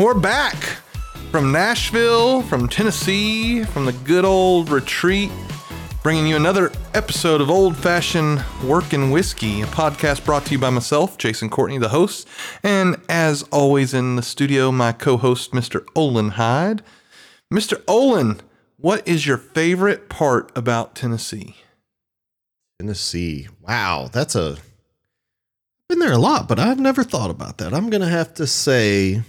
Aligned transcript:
we're 0.00 0.14
back 0.14 0.54
from 1.30 1.52
Nashville, 1.52 2.40
from 2.42 2.66
Tennessee, 2.66 3.64
from 3.64 3.84
the 3.84 3.92
good 3.92 4.24
old 4.24 4.70
retreat, 4.70 5.30
bringing 6.02 6.26
you 6.26 6.36
another 6.36 6.72
episode 6.94 7.42
of 7.42 7.50
Old 7.50 7.76
Fashioned 7.76 8.42
Work 8.64 8.94
and 8.94 9.12
Whiskey, 9.12 9.60
a 9.60 9.66
podcast 9.66 10.24
brought 10.24 10.46
to 10.46 10.52
you 10.52 10.58
by 10.58 10.70
myself, 10.70 11.18
Jason 11.18 11.50
Courtney, 11.50 11.76
the 11.76 11.90
host, 11.90 12.26
and 12.62 12.96
as 13.10 13.42
always 13.52 13.92
in 13.92 14.16
the 14.16 14.22
studio, 14.22 14.72
my 14.72 14.92
co-host, 14.92 15.52
Mr. 15.52 15.86
Olin 15.94 16.30
Hyde. 16.30 16.82
Mr. 17.52 17.82
Olin, 17.86 18.40
what 18.78 19.06
is 19.06 19.26
your 19.26 19.36
favorite 19.36 20.08
part 20.08 20.50
about 20.56 20.94
Tennessee? 20.94 21.56
Tennessee. 22.78 23.48
Wow, 23.60 24.08
that's 24.10 24.34
a 24.34 24.56
been 25.90 25.98
there 25.98 26.12
a 26.12 26.18
lot, 26.18 26.48
but 26.48 26.58
I've 26.58 26.80
never 26.80 27.04
thought 27.04 27.30
about 27.30 27.58
that. 27.58 27.74
I'm 27.74 27.90
gonna 27.90 28.08
have 28.08 28.32
to 28.34 28.46
say 28.46 29.22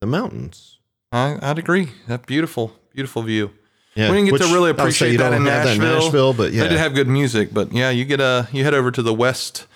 the 0.00 0.06
mountains. 0.06 0.78
I, 1.12 1.38
I'd 1.40 1.58
agree. 1.58 1.88
That 2.06 2.26
beautiful, 2.26 2.72
beautiful 2.92 3.22
view. 3.22 3.50
Yeah, 3.94 4.10
we 4.10 4.16
didn't 4.16 4.26
get 4.26 4.32
which 4.34 4.42
to 4.42 4.48
really 4.48 4.68
I 4.70 4.72
would 4.72 4.76
say 4.76 4.82
appreciate 4.82 5.16
that 5.16 5.32
in 5.32 5.44
Nashville. 5.44 6.00
Nashville, 6.00 6.32
but 6.32 6.52
yeah, 6.52 6.64
They 6.64 6.68
did 6.70 6.78
have 6.78 6.94
good 6.94 7.08
music, 7.08 7.52
but 7.52 7.72
yeah, 7.72 7.90
you 7.90 8.04
get 8.04 8.20
a 8.20 8.48
you 8.52 8.62
head 8.62 8.74
over 8.74 8.90
to 8.92 9.02
the 9.02 9.14
west, 9.14 9.66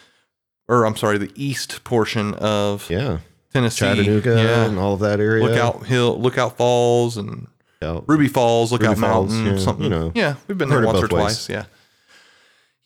or 0.69 0.85
I'm 0.87 0.97
sorry, 0.97 1.19
the 1.19 1.33
east 1.35 1.83
portion 1.83 2.35
of 2.35 2.89
yeah, 2.89 3.19
Tennessee, 3.53 3.81
Chattanooga 3.81 4.37
yeah. 4.37 4.65
and 4.67 4.79
all 4.79 4.95
of 4.95 5.01
that 5.01 5.19
area. 5.19 5.43
Lookout 5.45 5.87
Hill, 5.87 6.21
Lookout 6.21 6.57
Falls, 6.57 7.17
and 7.17 7.49
Out. 7.81 8.05
Ruby 8.07 8.29
Falls, 8.29 8.71
Lookout 8.71 8.91
Ruby 8.91 9.01
Falls, 9.01 9.33
Mountain, 9.33 9.55
yeah, 9.55 9.59
something. 9.59 9.85
you 9.85 9.91
know. 9.91 10.13
yeah, 10.15 10.37
we've 10.47 10.59
been 10.59 10.69
there 10.69 10.87
once 10.87 10.99
or 10.99 11.03
ways. 11.03 11.09
twice. 11.09 11.49
Yeah, 11.49 11.65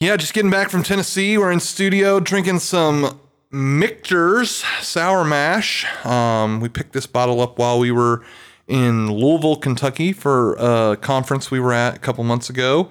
yeah, 0.01 0.17
just 0.17 0.33
getting 0.33 0.51
back 0.51 0.71
from 0.71 0.83
Tennessee. 0.83 1.37
We're 1.37 1.53
in 1.53 1.61
studio 1.61 2.19
drinking 2.19 2.61
some 2.61 3.21
Michter's 3.51 4.65
Sour 4.81 5.25
Mash. 5.25 5.87
Um, 6.05 6.61
we 6.61 6.69
picked 6.69 6.93
this 6.93 7.07
bottle 7.07 7.41
up 7.41 7.59
while 7.59 7.79
we 7.79 7.91
were 7.91 8.25
in 8.67 9.11
Louisville, 9.13 9.57
Kentucky, 9.57 10.13
for 10.13 10.55
a 10.55 10.97
conference 10.97 11.51
we 11.51 11.61
were 11.61 11.73
at 11.73 11.95
a 11.97 11.99
couple 11.99 12.25
months 12.25 12.51
ago, 12.51 12.89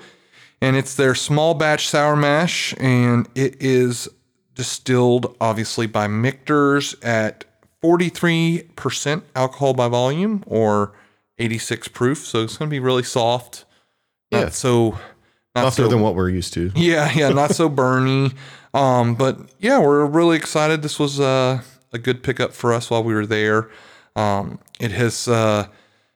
and 0.61 0.75
it's 0.75 0.95
their 0.95 1.13
small 1.15 1.53
batch 1.53 1.87
sour 1.87 2.15
mash, 2.15 2.73
and 2.79 3.27
it 3.35 3.57
is 3.61 4.07
distilled 4.55 5.35
obviously 5.41 5.85
by 5.85 6.07
Michter's 6.07 6.95
at 7.01 7.43
43% 7.83 9.21
alcohol 9.35 9.73
by 9.73 9.87
volume 9.89 10.43
or 10.47 10.93
86 11.37 11.89
proof. 11.89 12.19
So 12.25 12.43
it's 12.43 12.57
going 12.57 12.69
to 12.69 12.73
be 12.73 12.79
really 12.79 13.03
soft. 13.03 13.65
Not 14.31 14.39
Yeah. 14.39 14.49
so 14.49 14.97
not 15.55 15.63
Softer 15.63 15.83
so 15.83 15.87
than 15.89 16.01
what 16.01 16.15
we're 16.15 16.29
used 16.29 16.53
to. 16.53 16.71
yeah, 16.75 17.11
yeah, 17.13 17.29
not 17.29 17.51
so 17.51 17.69
burny. 17.69 18.33
Um, 18.73 19.15
but 19.15 19.39
yeah, 19.59 19.79
we're 19.79 20.05
really 20.05 20.35
excited. 20.35 20.81
This 20.81 20.99
was 20.99 21.19
uh, 21.19 21.61
a 21.93 21.97
good 21.97 22.23
pickup 22.23 22.53
for 22.53 22.73
us 22.73 22.89
while 22.89 23.03
we 23.03 23.13
were 23.13 23.25
there. 23.25 23.69
Um, 24.15 24.59
it 24.79 24.91
has 24.91 25.27
uh, 25.27 25.67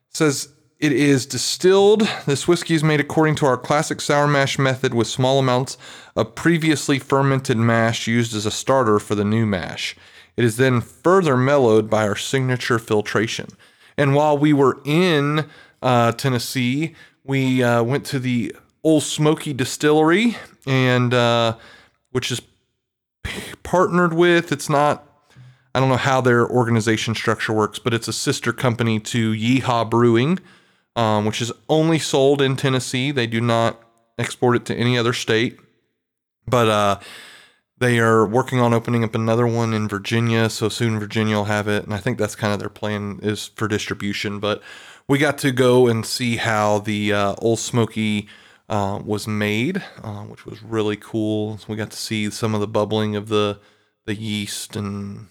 says 0.09 0.49
it 0.79 0.91
is 0.91 1.25
distilled. 1.25 2.07
This 2.25 2.47
whiskey 2.47 2.75
is 2.75 2.83
made 2.83 2.99
according 2.99 3.35
to 3.35 3.45
our 3.45 3.57
classic 3.57 4.01
sour 4.01 4.27
mash 4.27 4.59
method 4.59 4.93
with 4.93 5.07
small 5.07 5.39
amounts 5.39 5.77
of 6.15 6.35
previously 6.35 6.99
fermented 6.99 7.57
mash 7.57 8.07
used 8.07 8.35
as 8.35 8.45
a 8.45 8.51
starter 8.51 8.99
for 8.99 9.15
the 9.15 9.25
new 9.25 9.45
mash. 9.45 9.95
It 10.37 10.45
is 10.45 10.57
then 10.57 10.79
further 10.79 11.35
mellowed 11.35 11.89
by 11.89 12.07
our 12.07 12.15
signature 12.15 12.79
filtration. 12.79 13.47
And 13.97 14.15
while 14.15 14.37
we 14.37 14.53
were 14.53 14.79
in 14.85 15.49
uh, 15.81 16.13
Tennessee, 16.13 16.95
we 17.25 17.61
uh, 17.61 17.83
went 17.83 18.05
to 18.07 18.19
the 18.19 18.55
Old 18.83 19.03
Smoky 19.03 19.53
Distillery, 19.53 20.37
and 20.65 21.13
uh, 21.13 21.55
which 22.11 22.31
is 22.31 22.41
partnered 23.63 24.13
with. 24.13 24.51
It's 24.51 24.69
not. 24.69 25.05
I 25.75 25.79
don't 25.79 25.89
know 25.89 25.97
how 25.97 26.21
their 26.21 26.47
organization 26.47 27.13
structure 27.13 27.53
works, 27.53 27.77
but 27.77 27.93
it's 27.93 28.07
a 28.07 28.13
sister 28.13 28.51
company 28.51 28.99
to 29.01 29.33
Yeehaw 29.33 29.89
Brewing, 29.89 30.39
um, 30.95 31.25
which 31.25 31.41
is 31.41 31.51
only 31.69 31.99
sold 31.99 32.41
in 32.41 32.55
Tennessee. 32.55 33.11
They 33.11 33.27
do 33.27 33.39
not 33.39 33.79
export 34.17 34.55
it 34.55 34.65
to 34.65 34.75
any 34.75 34.97
other 34.97 35.13
state. 35.13 35.59
But 36.47 36.67
uh, 36.67 36.99
they 37.77 37.99
are 37.99 38.25
working 38.25 38.59
on 38.59 38.73
opening 38.73 39.03
up 39.03 39.15
another 39.15 39.45
one 39.47 39.73
in 39.73 39.87
Virginia. 39.87 40.49
So 40.49 40.69
soon 40.69 40.99
Virginia 40.99 41.37
will 41.37 41.45
have 41.45 41.67
it. 41.67 41.83
And 41.83 41.93
I 41.93 41.97
think 41.97 42.17
that's 42.17 42.35
kind 42.35 42.53
of 42.53 42.59
their 42.59 42.69
plan 42.69 43.19
is 43.21 43.47
for 43.55 43.67
distribution. 43.67 44.39
But 44.39 44.61
we 45.07 45.17
got 45.17 45.37
to 45.39 45.51
go 45.51 45.87
and 45.87 46.05
see 46.05 46.37
how 46.37 46.79
the 46.79 47.13
uh, 47.13 47.35
Old 47.37 47.59
Smoky 47.59 48.27
uh, 48.69 48.99
was 49.03 49.27
made, 49.27 49.83
uh, 50.03 50.23
which 50.23 50.45
was 50.45 50.61
really 50.63 50.95
cool. 50.95 51.57
So 51.57 51.65
we 51.69 51.75
got 51.75 51.91
to 51.91 51.97
see 51.97 52.29
some 52.29 52.53
of 52.53 52.61
the 52.61 52.67
bubbling 52.67 53.15
of 53.15 53.27
the 53.29 53.59
the 54.05 54.15
yeast 54.15 54.75
and 54.75 55.27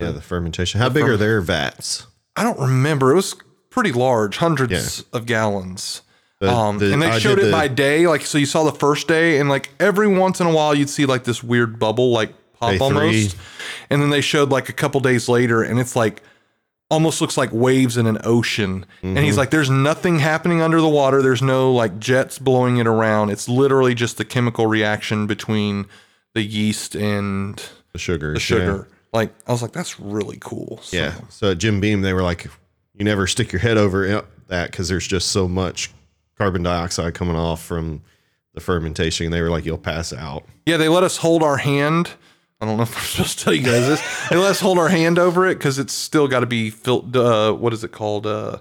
Yeah, 0.00 0.10
the 0.10 0.20
fermentation. 0.20 0.80
How 0.80 0.88
big 0.88 1.04
are 1.04 1.16
their 1.16 1.40
vats? 1.40 2.06
I 2.36 2.42
don't 2.42 2.58
remember. 2.58 3.12
It 3.12 3.16
was 3.16 3.34
pretty 3.70 3.92
large, 3.92 4.36
hundreds 4.38 5.04
of 5.12 5.26
gallons. 5.26 6.02
The- 6.40 6.50
um, 6.52 6.78
the- 6.78 6.92
and 6.92 7.00
they 7.00 7.08
I 7.10 7.18
showed 7.18 7.38
it 7.38 7.46
the- 7.46 7.50
by 7.52 7.68
day. 7.68 8.06
Like, 8.06 8.26
so 8.26 8.38
you 8.38 8.46
saw 8.46 8.64
the 8.64 8.76
first 8.78 9.06
day, 9.08 9.38
and 9.38 9.48
like 9.48 9.70
every 9.80 10.08
once 10.08 10.40
in 10.40 10.46
a 10.46 10.52
while, 10.52 10.74
you'd 10.74 10.90
see 10.90 11.06
like 11.06 11.24
this 11.24 11.42
weird 11.42 11.78
bubble, 11.78 12.10
like 12.10 12.34
pop 12.58 12.80
almost. 12.80 13.36
And 13.90 14.02
then 14.02 14.10
they 14.10 14.20
showed 14.20 14.50
like 14.50 14.68
a 14.68 14.72
couple 14.72 15.00
days 15.00 15.28
later, 15.28 15.62
and 15.62 15.78
it's 15.78 15.94
like 15.96 16.22
almost 16.94 17.20
looks 17.20 17.36
like 17.36 17.50
waves 17.52 17.96
in 17.96 18.06
an 18.06 18.18
ocean. 18.24 18.86
And 19.02 19.16
Mm-hmm. 19.16 19.24
he's 19.24 19.36
like, 19.36 19.50
there's 19.50 19.68
nothing 19.70 20.18
happening 20.20 20.62
under 20.62 20.80
the 20.80 20.88
water. 20.88 21.20
There's 21.22 21.42
no 21.42 21.72
like 21.72 21.98
jets 21.98 22.38
blowing 22.38 22.78
it 22.78 22.86
around. 22.86 23.30
It's 23.30 23.48
literally 23.48 23.94
just 23.94 24.16
the 24.16 24.24
chemical 24.24 24.66
reaction 24.66 25.26
between 25.26 25.86
the 26.34 26.42
yeast 26.42 26.94
and 26.96 27.62
the 27.92 27.98
sugar. 27.98 28.32
the 28.34 28.40
sugar. 28.40 28.88
Like, 29.12 29.32
I 29.46 29.52
was 29.52 29.62
like, 29.62 29.72
that's 29.72 30.00
really 30.00 30.38
cool. 30.40 30.80
So- 30.82 30.96
Yeah. 30.96 31.14
So 31.28 31.50
at 31.52 31.58
Jim 31.58 31.80
Beam, 31.80 32.00
they 32.02 32.12
were 32.12 32.22
like, 32.22 32.44
you 32.94 33.04
never 33.04 33.26
stick 33.26 33.52
your 33.52 33.60
head 33.60 33.76
over 33.76 34.24
that 34.48 34.70
because 34.70 34.88
there's 34.88 35.06
just 35.06 35.28
so 35.30 35.46
much 35.48 35.90
carbon 36.38 36.62
dioxide 36.62 37.14
coming 37.14 37.36
off 37.36 37.62
from 37.62 38.02
the 38.54 38.60
fermentation. 38.60 39.26
And 39.26 39.32
They 39.32 39.40
were 39.42 39.50
like, 39.50 39.64
you'll 39.64 39.78
pass 39.78 40.12
out. 40.12 40.44
Yeah, 40.66 40.76
they 40.76 40.88
let 40.88 41.02
us 41.02 41.16
hold 41.18 41.42
our 41.42 41.56
hand. 41.58 42.10
I 42.60 42.66
don't 42.66 42.76
know 42.76 42.84
if 42.84 42.96
I'm 42.96 43.02
supposed 43.04 43.38
to 43.38 43.44
tell 43.44 43.54
you 43.54 43.62
guys 43.62 43.86
this. 43.86 44.28
They 44.30 44.36
let 44.36 44.50
us 44.52 44.60
hold 44.60 44.78
our 44.78 44.88
hand 44.88 45.18
over 45.18 45.46
it 45.46 45.56
because 45.56 45.78
it's 45.78 45.92
still 45.92 46.28
got 46.28 46.40
to 46.40 46.46
be 46.46 46.70
filled. 46.70 47.16
Uh, 47.16 47.52
what 47.52 47.72
is 47.72 47.84
it 47.84 47.92
called? 47.92 48.26
Uh, 48.26 48.58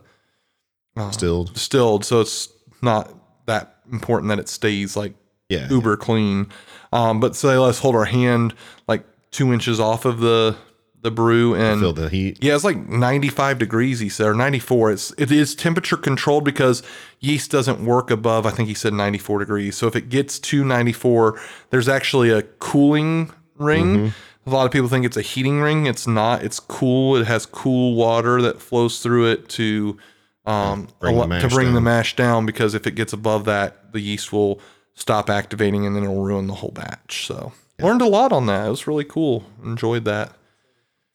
Stilled. 1.12 1.54
distilled. 1.54 2.06
So 2.06 2.22
it's 2.22 2.50
not 2.82 3.12
that 3.48 3.78
important 3.92 4.30
that 4.30 4.40
it 4.40 4.48
stays 4.50 4.96
like 4.96 5.14
Yeah. 5.50 5.68
uber 5.70 5.98
clean. 5.98 6.48
Um, 6.92 7.20
but 7.20 7.36
say 7.36 7.58
let 7.58 7.70
us 7.70 7.80
hold 7.80 7.96
our 7.96 8.06
hand 8.06 8.54
like 8.88 9.04
two 9.32 9.52
inches 9.54 9.80
off 9.80 10.06
of 10.06 10.20
the 10.20 10.56
the 11.02 11.12
brew 11.12 11.54
and 11.54 11.82
Feel 11.82 11.92
the 11.92 12.08
heat. 12.08 12.38
yeah, 12.42 12.56
it's 12.56 12.64
like 12.64 12.88
95 12.88 13.60
degrees, 13.60 14.00
he 14.00 14.08
said, 14.08 14.28
or 14.28 14.34
94. 14.34 14.92
It's 14.92 15.12
it 15.18 15.32
is 15.34 15.54
temperature 15.56 15.98
controlled 15.98 16.46
because 16.46 16.82
yeast 17.20 17.52
doesn't 17.52 17.84
work 17.84 18.10
above, 18.10 18.46
I 18.46 18.52
think 18.52 18.70
he 18.70 18.74
said 18.76 18.94
94 18.94 19.40
degrees. 19.40 19.76
So 19.76 19.88
if 19.88 19.96
it 19.98 20.08
gets 20.10 20.40
to 20.40 20.64
94, 20.64 21.38
there's 21.72 21.90
actually 21.90 22.30
a 22.30 22.44
cooling 22.44 23.32
ring. 23.58 23.98
Mm-hmm. 23.98 24.50
A 24.50 24.54
lot 24.54 24.66
of 24.66 24.72
people 24.72 24.90
think 24.90 25.06
it's 25.06 25.16
a 25.18 25.22
heating 25.22 25.62
ring. 25.62 25.86
It's 25.86 26.06
not. 26.08 26.44
It's 26.44 26.60
cool. 26.60 27.16
It 27.16 27.26
has 27.28 27.46
cool 27.46 27.96
water 27.96 28.42
that 28.42 28.62
flows 28.62 29.00
through 29.00 29.32
it 29.32 29.50
to 29.50 29.98
um 30.46 30.90
Bring 31.00 31.16
allo- 31.18 31.40
to 31.40 31.48
bring 31.48 31.74
the 31.74 31.80
mash 31.82 32.16
down 32.18 32.46
because 32.46 32.74
if 32.74 32.86
it 32.86 32.96
gets 32.96 33.14
above 33.14 33.46
that, 33.46 33.94
the 33.94 34.02
yeast 34.02 34.34
will 34.34 34.60
stop 34.96 35.30
activating 35.30 35.86
and 35.86 35.96
then 35.96 36.04
it'll 36.04 36.22
ruin 36.24 36.48
the 36.48 36.56
whole 36.56 36.72
batch. 36.72 37.26
So 37.26 37.54
learned 37.80 38.02
a 38.02 38.08
lot 38.08 38.32
on 38.34 38.46
that. 38.48 38.68
It 38.68 38.70
was 38.70 38.86
really 38.86 39.06
cool. 39.06 39.46
Enjoyed 39.64 40.04
that. 40.06 40.34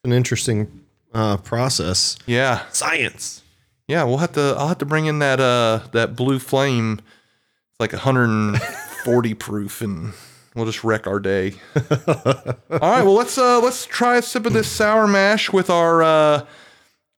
An 0.04 0.12
interesting 0.12 0.84
uh, 1.12 1.36
process. 1.38 2.16
Yeah. 2.26 2.66
Science. 2.70 3.42
Yeah, 3.88 4.04
we'll 4.04 4.18
have 4.18 4.32
to. 4.32 4.54
I'll 4.58 4.68
have 4.68 4.78
to 4.78 4.86
bring 4.86 5.06
in 5.06 5.18
that 5.18 5.40
uh 5.40 5.80
that 5.92 6.16
blue 6.16 6.38
flame. 6.38 7.00
It's 7.70 7.80
like 7.80 7.92
140 7.92 9.34
proof, 9.34 9.80
and 9.80 10.12
we'll 10.54 10.66
just 10.66 10.84
wreck 10.84 11.06
our 11.06 11.20
day. 11.20 11.54
All 11.76 12.78
right, 12.80 13.02
well 13.02 13.14
let's 13.14 13.36
uh 13.38 13.60
let's 13.60 13.84
try 13.86 14.16
a 14.16 14.22
sip 14.22 14.46
of 14.46 14.52
this 14.52 14.68
sour 14.70 15.06
mash 15.06 15.52
with 15.52 15.70
our 15.70 16.02
uh 16.02 16.46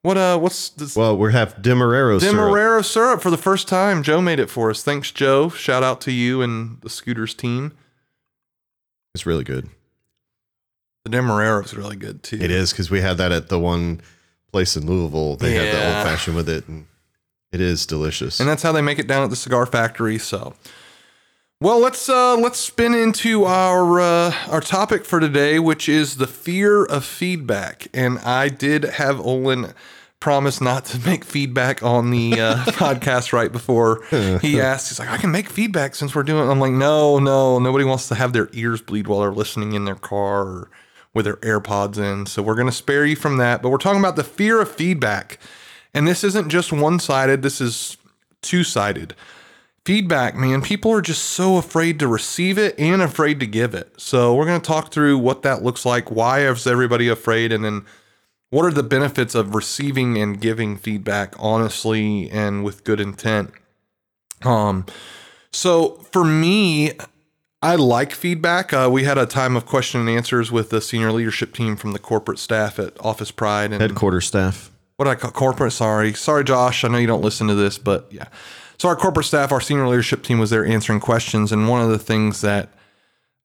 what 0.03 0.17
uh 0.17 0.39
what's 0.39 0.71
this 0.71 0.97
Well, 0.97 1.17
we 1.17 1.33
have 1.33 1.61
Demerara 1.63 2.21
syrup. 2.21 2.35
Demerara 2.35 2.83
syrup 2.85 3.21
for 3.21 3.31
the 3.31 3.37
first 3.39 3.69
time. 3.69 4.03
Joe 4.03 4.21
made 4.21 4.39
it 4.41 4.49
for 4.51 4.71
us. 4.71 4.83
Thanks, 4.83 5.11
Joe. 5.11 5.49
Shout 5.51 5.83
out 5.83 6.01
to 6.03 6.13
you 6.13 6.41
and 6.43 6.81
the 6.81 6.89
Scooters 6.91 7.35
team. 7.35 7.73
It's 9.15 9.27
really 9.27 9.45
good. 9.45 9.69
The 11.05 11.11
Demerara 11.11 11.65
is 11.65 11.75
really 11.75 11.97
good 11.97 12.23
too. 12.23 12.37
It 12.41 12.51
is 12.51 12.73
because 12.73 12.91
we 12.91 13.01
had 13.01 13.17
that 13.19 13.33
at 13.33 13.49
the 13.49 13.59
one 13.59 14.01
place 14.53 14.77
in 14.77 14.87
Louisville. 14.87 15.37
They 15.37 15.55
had 15.55 15.75
the 15.75 15.85
old 15.87 16.07
fashioned 16.07 16.37
with 16.37 16.49
it, 16.49 16.69
and 16.69 16.87
it 17.53 17.61
is 17.61 17.87
delicious. 17.87 18.39
and 18.41 18.49
that's 18.49 18.63
how 18.63 18.73
they 18.73 18.83
make 18.83 18.99
it 18.99 19.07
down 19.07 19.25
at 19.25 19.31
the 19.31 19.37
cigar 19.37 19.65
factory. 19.67 20.19
So, 20.19 20.55
well, 21.61 21.79
let's 21.79 22.09
uh, 22.09 22.37
let's 22.37 22.59
spin 22.59 22.95
into 22.95 23.45
our 23.45 24.01
uh, 24.01 24.35
our 24.49 24.63
topic 24.63 25.05
for 25.05 25.21
today, 25.21 25.59
which 25.59 25.91
is 25.91 26.17
the 26.17 26.27
fear 26.27 26.85
of 26.85 27.05
feedback. 27.05 27.89
And 27.93 28.19
I 28.21 28.49
did 28.49 28.85
have 28.85 29.21
Olin 29.21 29.75
promise 30.21 30.63
not 30.63 30.87
to 30.87 30.99
make 31.07 31.23
feedback 31.23 31.83
on 31.83 32.11
the 32.11 32.41
uh, 32.41 32.57
podcast 32.65 33.35
right 33.35 33.53
before 33.53 34.03
he 34.41 34.59
asked. 34.61 34.89
He's 34.89 34.99
like, 34.99 35.11
I 35.11 35.19
can 35.19 35.31
make 35.31 35.51
feedback 35.51 35.95
since 35.95 36.15
we're 36.15 36.23
doing. 36.23 36.49
It. 36.49 36.51
I'm 36.51 36.61
like, 36.61 36.73
no, 36.73 37.19
no, 37.19 37.59
nobody 37.59 37.85
wants 37.85 38.09
to 38.09 38.15
have 38.15 38.33
their 38.33 38.49
ears 38.53 38.81
bleed 38.81 39.07
while 39.07 39.21
they're 39.21 39.31
listening 39.31 39.73
in 39.75 39.85
their 39.85 39.97
car 39.97 40.43
or 40.43 40.71
with 41.13 41.27
their 41.27 41.37
AirPods 41.37 41.99
in. 41.99 42.25
So 42.25 42.43
we're 42.43 42.55
going 42.55 42.69
to 42.69 42.73
spare 42.73 43.05
you 43.05 43.17
from 43.17 43.37
that. 43.37 43.61
But 43.61 43.69
we're 43.69 43.79
talking 43.79 44.01
about 44.01 44.17
the 44.17 44.25
fear 44.25 44.63
of 44.63 44.71
feedback. 44.71 45.39
And 45.93 46.09
this 46.09 46.25
isn't 46.25 46.49
just 46.49 46.73
one 46.73 47.01
sided, 47.01 47.43
this 47.43 47.61
is 47.61 47.99
two 48.43 48.65
sided. 48.65 49.15
Feedback, 49.91 50.37
man, 50.37 50.63
people 50.63 50.93
are 50.93 51.03
just 51.03 51.25
so 51.25 51.57
afraid 51.57 51.99
to 51.99 52.07
receive 52.07 52.59
it 52.59 52.79
and 52.79 53.03
afraid 53.03 53.41
to 53.41 53.47
give 53.47 53.75
it. 53.75 53.93
So 54.01 54.33
we're 54.37 54.45
going 54.45 54.61
to 54.61 54.65
talk 54.65 54.93
through 54.93 55.19
what 55.19 55.43
that 55.43 55.65
looks 55.65 55.85
like. 55.85 56.13
Why 56.13 56.47
is 56.47 56.65
everybody 56.65 57.09
afraid? 57.09 57.51
And 57.51 57.65
then 57.65 57.85
what 58.51 58.65
are 58.65 58.71
the 58.71 58.85
benefits 58.85 59.35
of 59.35 59.53
receiving 59.53 60.17
and 60.17 60.41
giving 60.41 60.77
feedback 60.77 61.35
honestly 61.41 62.31
and 62.31 62.63
with 62.63 62.85
good 62.85 63.01
intent? 63.01 63.51
Um, 64.43 64.87
so 65.53 66.07
for 66.13 66.23
me, 66.23 66.93
I 67.61 67.75
like 67.75 68.13
feedback. 68.13 68.73
Uh, 68.73 68.89
we 68.93 69.03
had 69.03 69.19
a 69.19 69.27
time 69.27 69.57
of 69.57 69.67
question 69.67 70.03
and 70.03 70.09
answers 70.09 70.53
with 70.53 70.71
the 70.71 70.81
senior 70.81 71.11
leadership 71.11 71.53
team 71.53 71.75
from 71.75 71.95
the 71.95 71.99
corporate 71.99 72.39
staff 72.39 72.79
at 72.79 72.93
Office 73.05 73.33
Pride 73.33 73.73
and 73.73 73.83
Headquarters 73.83 74.29
staff. 74.29 74.71
what 74.99 75.09
I 75.09 75.17
call 75.17 75.33
corporate. 75.33 75.73
Sorry, 75.73 76.13
sorry, 76.13 76.45
Josh. 76.45 76.85
I 76.85 76.89
know 76.89 76.99
you 76.99 77.09
don't 77.09 77.23
listen 77.23 77.49
to 77.49 77.57
this, 77.57 77.77
but 77.77 78.07
yeah. 78.13 78.27
So 78.81 78.89
our 78.89 78.97
corporate 78.97 79.27
staff, 79.27 79.53
our 79.53 79.61
senior 79.61 79.87
leadership 79.87 80.23
team 80.23 80.39
was 80.39 80.49
there 80.49 80.65
answering 80.65 81.01
questions, 81.01 81.53
and 81.53 81.69
one 81.69 81.83
of 81.83 81.91
the 81.91 81.99
things 81.99 82.41
that 82.41 82.71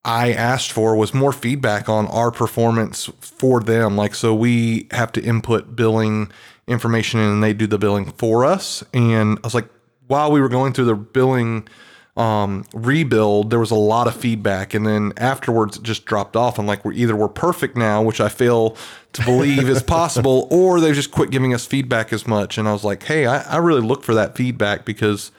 I 0.02 0.32
asked 0.32 0.72
for 0.72 0.96
was 0.96 1.12
more 1.12 1.30
feedback 1.30 1.90
on 1.90 2.06
our 2.06 2.30
performance 2.30 3.10
for 3.20 3.60
them. 3.60 3.98
Like, 3.98 4.14
so 4.14 4.34
we 4.34 4.88
have 4.92 5.12
to 5.12 5.22
input 5.22 5.76
billing 5.76 6.32
information 6.66 7.20
and 7.20 7.42
they 7.42 7.52
do 7.52 7.66
the 7.66 7.76
billing 7.76 8.12
for 8.12 8.46
us. 8.46 8.82
And 8.94 9.38
I 9.44 9.46
was 9.46 9.54
like, 9.54 9.68
while 10.06 10.32
we 10.32 10.40
were 10.40 10.48
going 10.48 10.72
through 10.72 10.86
the 10.86 10.94
billing 10.94 11.68
um, 12.16 12.64
rebuild, 12.72 13.50
there 13.50 13.58
was 13.60 13.70
a 13.70 13.74
lot 13.76 14.06
of 14.06 14.16
feedback. 14.16 14.72
And 14.74 14.86
then 14.86 15.12
afterwards, 15.18 15.76
it 15.76 15.82
just 15.82 16.04
dropped 16.06 16.34
off. 16.36 16.58
I'm 16.58 16.66
like, 16.66 16.84
we're 16.84 16.92
either 16.92 17.14
we're 17.14 17.28
perfect 17.28 17.76
now, 17.76 18.02
which 18.02 18.20
I 18.20 18.28
fail 18.28 18.76
to 19.12 19.24
believe 19.24 19.68
is 19.68 19.82
possible, 19.82 20.48
or 20.50 20.80
they 20.80 20.92
just 20.92 21.10
quit 21.10 21.30
giving 21.30 21.52
us 21.52 21.66
feedback 21.66 22.12
as 22.12 22.26
much. 22.26 22.56
And 22.58 22.66
I 22.68 22.72
was 22.72 22.84
like, 22.84 23.02
hey, 23.02 23.26
I, 23.26 23.42
I 23.42 23.56
really 23.58 23.82
look 23.82 24.02
for 24.02 24.14
that 24.14 24.34
feedback 24.36 24.84
because 24.86 25.30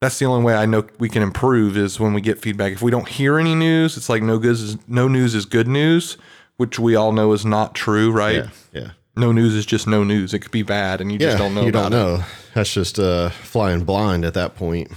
that's 0.00 0.18
the 0.18 0.24
only 0.26 0.44
way 0.44 0.54
I 0.54 0.66
know 0.66 0.86
we 0.98 1.08
can 1.08 1.22
improve 1.22 1.76
is 1.76 1.98
when 2.00 2.14
we 2.14 2.20
get 2.20 2.40
feedback. 2.40 2.72
If 2.72 2.82
we 2.82 2.90
don't 2.90 3.08
hear 3.08 3.38
any 3.38 3.54
news, 3.54 3.96
it's 3.96 4.08
like 4.08 4.22
no 4.22 4.38
good 4.38 4.52
is 4.52 4.76
no 4.88 5.06
news 5.08 5.34
is 5.34 5.44
good 5.44 5.68
news, 5.68 6.16
which 6.56 6.78
we 6.78 6.94
all 6.96 7.12
know 7.12 7.32
is 7.32 7.44
not 7.44 7.74
true, 7.74 8.10
right? 8.12 8.44
Yeah. 8.44 8.50
Yeah. 8.72 8.90
No 9.16 9.32
news 9.32 9.54
is 9.56 9.66
just 9.66 9.88
no 9.88 10.04
news. 10.04 10.32
It 10.34 10.38
could 10.38 10.52
be 10.52 10.62
bad, 10.62 11.00
and 11.00 11.10
you 11.10 11.18
Yeah. 11.20 11.26
just 11.30 11.38
don't 11.38 11.52
know. 11.54 11.62
you 11.62 11.68
about 11.70 11.90
don't 11.90 12.00
it. 12.14 12.18
know. 12.18 12.24
That's 12.54 12.72
just 12.72 13.00
uh, 13.00 13.30
flying 13.30 13.82
blind 13.84 14.24
at 14.24 14.34
that 14.34 14.54
point. 14.54 14.92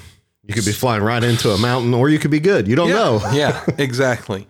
You 0.56 0.62
could 0.62 0.65
be 0.69 0.74
flying 0.74 1.03
right 1.03 1.24
into 1.24 1.50
a 1.51 1.57
mountain 1.57 1.94
or 1.94 2.09
you 2.09 2.19
could 2.19 2.31
be 2.31 2.39
good. 2.39 2.68
You 2.68 2.75
don't 2.75 2.89
know. 2.89 3.21
yeah, 3.33 3.63
exactly. 3.77 4.48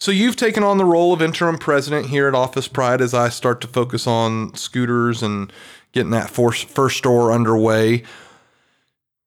So 0.00 0.10
you've 0.10 0.36
taken 0.36 0.62
on 0.62 0.78
the 0.78 0.84
role 0.84 1.12
of 1.12 1.22
interim 1.22 1.56
president 1.56 2.06
here 2.06 2.28
at 2.28 2.34
Office 2.34 2.68
Pride 2.68 3.00
as 3.00 3.14
I 3.14 3.28
start 3.28 3.60
to 3.62 3.66
focus 3.66 4.06
on 4.06 4.54
scooters 4.54 5.22
and 5.22 5.52
getting 5.92 6.10
that 6.10 6.28
first 6.28 6.68
first 6.68 6.98
store 6.98 7.32
underway, 7.32 8.02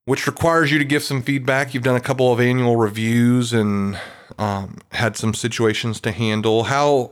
which 0.06 0.28
requires 0.28 0.72
you 0.72 0.78
to 0.78 0.86
give 0.86 1.04
some 1.04 1.22
feedback. 1.22 1.74
You've 1.74 1.84
done 1.84 1.96
a 1.96 2.02
couple 2.02 2.32
of 2.32 2.40
annual 2.40 2.76
reviews 2.76 3.54
and 3.54 4.00
um, 4.38 4.78
had 4.92 5.16
some 5.18 5.34
situations 5.34 6.00
to 6.02 6.12
handle. 6.12 6.66
How 6.66 7.12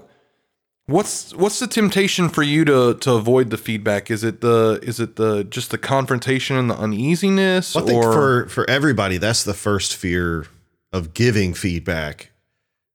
what's 0.87 1.33
what's 1.35 1.59
the 1.59 1.67
temptation 1.67 2.29
for 2.29 2.43
you 2.43 2.65
to 2.65 2.95
to 2.95 3.13
avoid 3.13 3.49
the 3.49 3.57
feedback? 3.57 4.11
Is 4.11 4.23
it 4.23 4.41
the 4.41 4.79
is 4.83 4.99
it 4.99 5.15
the 5.15 5.43
just 5.43 5.71
the 5.71 5.77
confrontation 5.77 6.55
and 6.55 6.69
the 6.69 6.77
uneasiness, 6.77 7.75
I 7.75 7.81
think 7.81 8.03
or 8.03 8.13
for 8.13 8.49
for 8.49 8.69
everybody, 8.69 9.17
that's 9.17 9.43
the 9.43 9.53
first 9.53 9.95
fear 9.95 10.47
of 10.91 11.13
giving 11.13 11.53
feedback. 11.53 12.31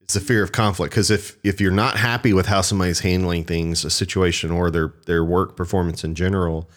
It's 0.01 0.15
the 0.15 0.21
fear 0.21 0.43
of 0.43 0.53
conflict 0.53 0.93
because 0.93 1.11
if 1.11 1.37
if 1.45 1.61
you're 1.61 1.71
not 1.71 1.97
happy 1.97 2.33
with 2.33 2.47
how 2.47 2.63
somebody's 2.63 3.01
handling 3.01 3.45
things, 3.45 3.85
a 3.85 3.91
situation, 3.91 4.51
or 4.51 4.71
their 4.71 4.95
their 5.07 5.25
work 5.25 5.57
performance 5.57 6.03
in 6.03 6.15
general, 6.15 6.69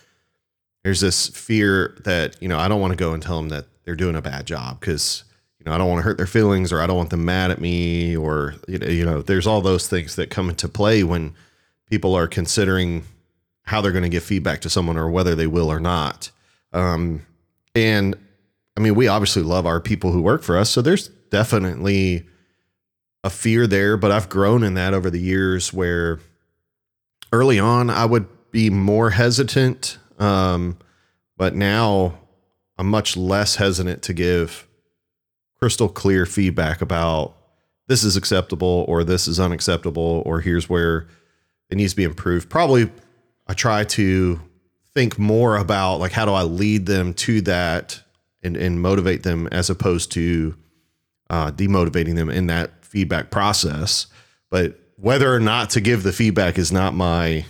there's 0.84 1.00
this 1.00 1.30
fear 1.30 1.98
that 2.04 2.42
you 2.42 2.48
know 2.48 2.60
I 2.60 2.68
don't 2.68 2.82
want 2.82 2.92
to 2.92 2.98
go 2.98 3.14
and 3.14 3.24
tell 3.24 3.38
them 3.38 3.50
that 3.50 3.66
they're 3.86 3.96
doing 3.96 4.16
a 4.16 4.22
bad 4.22 4.46
job 4.46 4.80
because 4.80 5.24
you 5.64 5.70
know 5.70 5.76
I 5.76 5.78
don't 5.78 5.88
want 5.88 6.00
to 6.00 6.04
hurt 6.04 6.18
their 6.18 6.28
feelings 6.28 6.74
or 6.74 6.82
I 6.82 6.88
don't 6.88 6.98
want 6.98 7.10
them 7.10 7.24
mad 7.24 7.50
at 7.50 7.62
me 7.62 8.18
or 8.18 8.56
you 8.68 8.80
know 8.80 8.88
you 8.88 9.06
know 9.06 9.22
there's 9.22 9.48
all 9.48 9.62
those 9.62 9.88
things 9.88 10.16
that 10.18 10.30
come 10.30 10.50
into 10.50 10.68
play 10.68 11.04
when 11.04 11.34
people 11.90 12.16
are 12.16 12.28
considering 12.28 13.06
how 13.64 13.80
they're 13.80 13.92
going 13.92 14.04
to 14.04 14.10
give 14.10 14.24
feedback 14.24 14.62
to 14.62 14.70
someone 14.70 14.98
or 14.98 15.10
whether 15.10 15.36
they 15.36 15.48
will 15.48 15.72
or 15.72 15.80
not. 15.80 16.32
Um, 16.74 17.26
and 17.76 18.16
I 18.76 18.82
mean, 18.82 18.96
we 18.96 19.08
obviously 19.08 19.44
love 19.44 19.66
our 19.66 19.80
people 19.80 20.12
who 20.12 20.22
work 20.22 20.44
for 20.44 20.58
us. 20.58 20.70
So 20.70 20.82
there's 20.82 21.08
definitely 21.08 22.28
a 23.24 23.30
fear 23.30 23.68
there, 23.68 23.96
but 23.96 24.12
I've 24.12 24.28
grown 24.28 24.64
in 24.64 24.74
that 24.74 24.94
over 24.94 25.10
the 25.10 25.20
years 25.20 25.72
where 25.72 26.20
early 27.32 27.58
on 27.60 27.90
I 27.90 28.06
would 28.06 28.28
be 28.52 28.70
more 28.70 29.12
hesitant. 29.12 29.98
Um, 30.20 30.78
but 31.38 31.56
now 31.56 32.20
I'm 32.78 32.90
much 32.90 33.16
less 33.16 33.56
hesitant 33.56 34.04
to 34.04 34.14
give 34.14 34.68
crystal 35.64 35.88
clear 35.88 36.26
feedback 36.26 36.82
about 36.82 37.38
this 37.88 38.04
is 38.04 38.18
acceptable 38.18 38.84
or 38.90 39.06
this 39.06 39.30
is 39.30 39.40
unacceptable 39.40 40.22
or 40.26 40.42
here's 40.42 40.68
where 40.68 41.08
it 41.70 41.78
needs 41.78 41.94
to 41.94 41.96
be 41.96 42.04
improved. 42.04 42.50
Probably 42.50 42.92
I 43.48 43.54
try 43.54 43.86
to 43.86 44.42
think 44.94 45.18
more 45.18 45.56
about 45.56 46.02
like 46.02 46.12
how 46.12 46.26
do 46.26 46.34
I 46.34 46.44
lead 46.44 46.86
them 46.86 47.14
to 47.14 47.40
that 47.44 48.02
and, 48.44 48.58
and 48.58 48.82
motivate 48.82 49.24
them 49.24 49.48
as 49.54 49.70
opposed 49.70 50.12
to 50.12 50.54
uh, 51.30 51.52
demotivating 51.52 52.16
them 52.16 52.30
in 52.30 52.48
that 52.48 52.84
feedback 52.84 53.32
process. 53.32 54.08
But 54.52 54.78
whether 54.98 55.34
or 55.34 55.40
not 55.40 55.70
to 55.70 55.80
give 55.80 56.04
the 56.04 56.12
feedback 56.12 56.58
is 56.58 56.74
not 56.74 56.94
my 56.94 57.46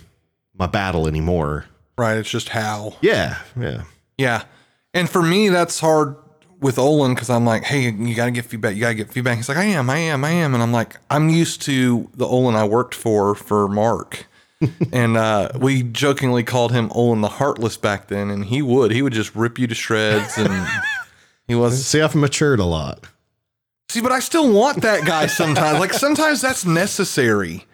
my 0.56 0.68
battle 0.68 1.08
anymore. 1.08 1.64
right? 1.98 2.16
It's 2.16 2.30
just 2.30 2.50
how. 2.50 2.94
Yeah, 3.00 3.38
yeah. 3.60 3.82
Yeah. 4.16 4.44
And 4.92 5.10
for 5.10 5.20
me, 5.20 5.48
that's 5.48 5.80
hard 5.80 6.14
with 6.64 6.78
Olin 6.78 7.12
because 7.12 7.28
I'm 7.28 7.44
like, 7.44 7.62
hey, 7.62 7.90
you 7.90 8.14
got 8.14 8.24
to 8.24 8.30
get 8.30 8.46
feedback. 8.46 8.74
You 8.74 8.80
got 8.80 8.88
to 8.88 8.94
get 8.94 9.12
feedback. 9.12 9.36
He's 9.36 9.50
like, 9.50 9.58
I 9.58 9.64
am, 9.64 9.90
I 9.90 9.98
am, 9.98 10.24
I 10.24 10.30
am. 10.30 10.54
And 10.54 10.62
I'm 10.62 10.72
like, 10.72 10.96
I'm 11.10 11.28
used 11.28 11.60
to 11.62 12.08
the 12.14 12.26
Olin 12.26 12.56
I 12.56 12.64
worked 12.64 12.94
for, 12.94 13.34
for 13.34 13.68
Mark. 13.68 14.26
and 14.92 15.18
uh, 15.18 15.50
we 15.60 15.82
jokingly 15.82 16.42
called 16.42 16.72
him 16.72 16.90
Olin 16.94 17.20
the 17.20 17.28
Heartless 17.28 17.76
back 17.76 18.08
then. 18.08 18.30
And 18.30 18.46
he 18.46 18.62
would, 18.62 18.92
he 18.92 19.02
would 19.02 19.12
just 19.12 19.36
rip 19.36 19.58
you 19.58 19.66
to 19.66 19.74
shreds. 19.74 20.38
And 20.38 20.66
he 21.46 21.54
was, 21.54 21.86
See, 21.86 22.00
I've 22.00 22.14
matured 22.14 22.60
a 22.60 22.64
lot. 22.64 23.06
see, 23.90 24.00
but 24.00 24.10
I 24.10 24.20
still 24.20 24.50
want 24.50 24.80
that 24.80 25.04
guy 25.04 25.26
sometimes. 25.26 25.78
like 25.78 25.92
sometimes 25.92 26.40
that's 26.40 26.64
necessary. 26.64 27.66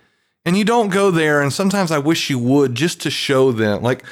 And 0.45 0.59
you 0.59 0.65
don't 0.65 0.89
go 0.89 1.13
there. 1.13 1.41
And 1.41 1.53
sometimes 1.53 1.93
I 1.93 1.99
wish 1.99 2.29
you 2.29 2.41
would 2.41 2.75
just 2.75 3.01
to 3.03 3.11
show 3.11 3.53
them. 3.53 3.83
Like 3.83 4.03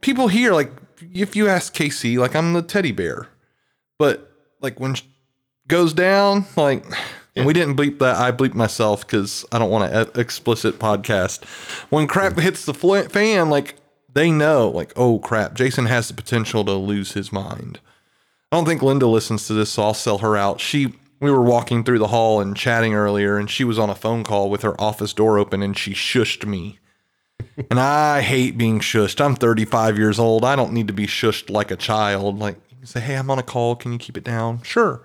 people 0.00 0.28
here, 0.28 0.52
like 0.52 0.70
if 1.12 1.34
you 1.34 1.48
ask 1.48 1.74
Casey, 1.74 2.18
like 2.18 2.36
I'm 2.36 2.52
the 2.52 2.62
teddy 2.62 2.92
bear. 2.92 3.26
But 3.98 4.27
like 4.60 4.80
when 4.80 4.96
goes 5.68 5.92
down, 5.92 6.46
like, 6.56 6.84
and 7.36 7.46
we 7.46 7.52
didn't 7.52 7.76
bleep 7.76 7.98
that. 8.00 8.16
I 8.16 8.32
bleeped 8.32 8.54
myself 8.54 9.06
because 9.06 9.44
I 9.52 9.58
don't 9.58 9.70
want 9.70 9.92
an 9.92 10.08
explicit 10.20 10.78
podcast. 10.78 11.44
When 11.90 12.06
crap 12.06 12.38
hits 12.38 12.64
the 12.64 12.74
fan, 12.74 13.50
like 13.50 13.76
they 14.12 14.30
know, 14.30 14.68
like, 14.68 14.92
oh 14.96 15.18
crap, 15.20 15.54
Jason 15.54 15.86
has 15.86 16.08
the 16.08 16.14
potential 16.14 16.64
to 16.64 16.72
lose 16.72 17.12
his 17.12 17.32
mind. 17.32 17.80
I 18.50 18.56
don't 18.56 18.64
think 18.64 18.82
Linda 18.82 19.06
listens 19.06 19.46
to 19.46 19.52
this, 19.52 19.70
so 19.70 19.82
I'll 19.82 19.94
sell 19.94 20.18
her 20.18 20.36
out. 20.36 20.60
She, 20.60 20.94
we 21.20 21.30
were 21.30 21.42
walking 21.42 21.84
through 21.84 21.98
the 21.98 22.08
hall 22.08 22.40
and 22.40 22.56
chatting 22.56 22.94
earlier, 22.94 23.36
and 23.36 23.50
she 23.50 23.62
was 23.62 23.78
on 23.78 23.90
a 23.90 23.94
phone 23.94 24.24
call 24.24 24.48
with 24.48 24.62
her 24.62 24.80
office 24.80 25.12
door 25.12 25.38
open, 25.38 25.62
and 25.62 25.76
she 25.76 25.92
shushed 25.92 26.46
me. 26.46 26.78
and 27.70 27.78
I 27.78 28.22
hate 28.22 28.56
being 28.56 28.80
shushed. 28.80 29.22
I'm 29.22 29.36
35 29.36 29.98
years 29.98 30.18
old. 30.18 30.46
I 30.46 30.56
don't 30.56 30.72
need 30.72 30.86
to 30.86 30.94
be 30.94 31.06
shushed 31.06 31.50
like 31.50 31.70
a 31.70 31.76
child. 31.76 32.38
Like, 32.38 32.56
say, 32.88 33.00
hey, 33.00 33.14
I'm 33.16 33.30
on 33.30 33.38
a 33.38 33.42
call. 33.42 33.76
Can 33.76 33.92
you 33.92 33.98
keep 33.98 34.16
it 34.16 34.24
down? 34.24 34.62
Sure. 34.62 35.04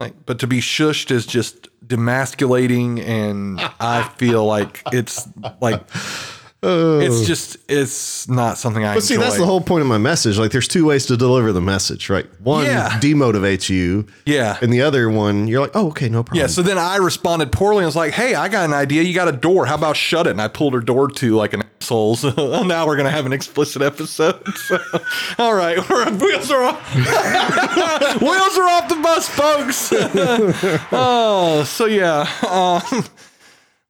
Like, 0.00 0.26
but 0.26 0.38
to 0.40 0.46
be 0.46 0.60
shushed 0.60 1.10
is 1.10 1.26
just 1.26 1.68
demasculating, 1.86 3.00
and 3.00 3.60
I 3.78 4.02
feel 4.16 4.44
like 4.44 4.82
it's 4.92 5.28
like 5.60 5.88
it's 6.66 7.26
just 7.26 7.56
it's 7.68 8.28
not 8.28 8.56
something 8.58 8.84
I. 8.84 8.94
But 8.94 9.02
see, 9.02 9.16
that's 9.16 9.36
the 9.36 9.44
whole 9.46 9.60
point 9.60 9.82
of 9.82 9.86
my 9.88 9.98
message. 9.98 10.38
Like, 10.38 10.50
there's 10.50 10.68
two 10.68 10.86
ways 10.86 11.06
to 11.06 11.16
deliver 11.16 11.52
the 11.52 11.60
message, 11.60 12.08
right? 12.08 12.26
One 12.40 12.64
Yeah. 12.64 12.98
demotivates 13.00 13.68
you, 13.68 14.06
Yeah. 14.24 14.56
and 14.62 14.72
the 14.72 14.82
other 14.82 15.10
one, 15.10 15.46
you're 15.48 15.60
like, 15.60 15.72
oh, 15.74 15.88
okay, 15.88 16.08
no 16.08 16.22
problem. 16.22 16.40
Yeah, 16.40 16.46
so 16.48 16.62
then 16.62 16.78
I 16.78 16.96
responded 16.96 17.52
poorly 17.52 17.78
and 17.78 17.86
was 17.86 17.96
like, 17.96 18.12
"Hey, 18.12 18.34
I 18.34 18.48
got 18.48 18.64
an 18.64 18.72
idea. 18.72 19.02
You 19.02 19.14
got 19.14 19.28
a 19.28 19.32
door. 19.32 19.66
How 19.66 19.74
about 19.74 19.96
shut 19.96 20.26
it?" 20.26 20.30
And 20.30 20.40
I 20.42 20.48
pulled 20.48 20.74
her 20.74 20.80
door 20.80 21.08
to 21.08 21.34
like 21.36 21.52
an 21.52 21.62
asshole. 21.80 22.16
So 22.16 22.62
now 22.64 22.86
we're 22.86 22.96
gonna 22.96 23.10
have 23.10 23.26
an 23.26 23.32
explicit 23.32 23.82
episode. 23.82 24.42
So, 24.64 24.78
all 25.38 25.54
right, 25.54 25.76
wheels 26.20 26.50
are 26.50 26.62
off. 26.62 26.94
wheels 28.22 28.56
are 28.58 28.68
off 28.68 28.88
the 28.88 29.00
bus, 29.02 29.28
folks. 29.28 29.92
oh, 30.92 31.64
so 31.66 31.84
yeah. 31.86 32.26
Um, 32.48 33.04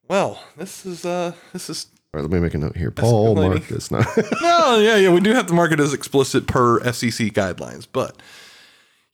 well, 0.08 0.42
this 0.56 0.84
is 0.84 1.04
uh, 1.04 1.32
this 1.52 1.70
is 1.70 1.86
All 2.14 2.20
right, 2.20 2.30
let 2.30 2.30
me 2.30 2.38
make 2.38 2.54
a 2.54 2.58
note 2.58 2.76
here. 2.76 2.92
Paul. 2.92 3.34
Mark 3.34 3.66
this. 3.66 3.90
Not 3.90 4.06
no, 4.40 4.78
yeah, 4.78 4.94
yeah. 4.94 5.12
We 5.12 5.18
do 5.18 5.34
have 5.34 5.48
to 5.48 5.52
mark 5.52 5.72
it 5.72 5.80
as 5.80 5.92
explicit 5.92 6.46
per 6.46 6.78
FCC 6.78 7.32
guidelines, 7.32 7.88
but 7.90 8.14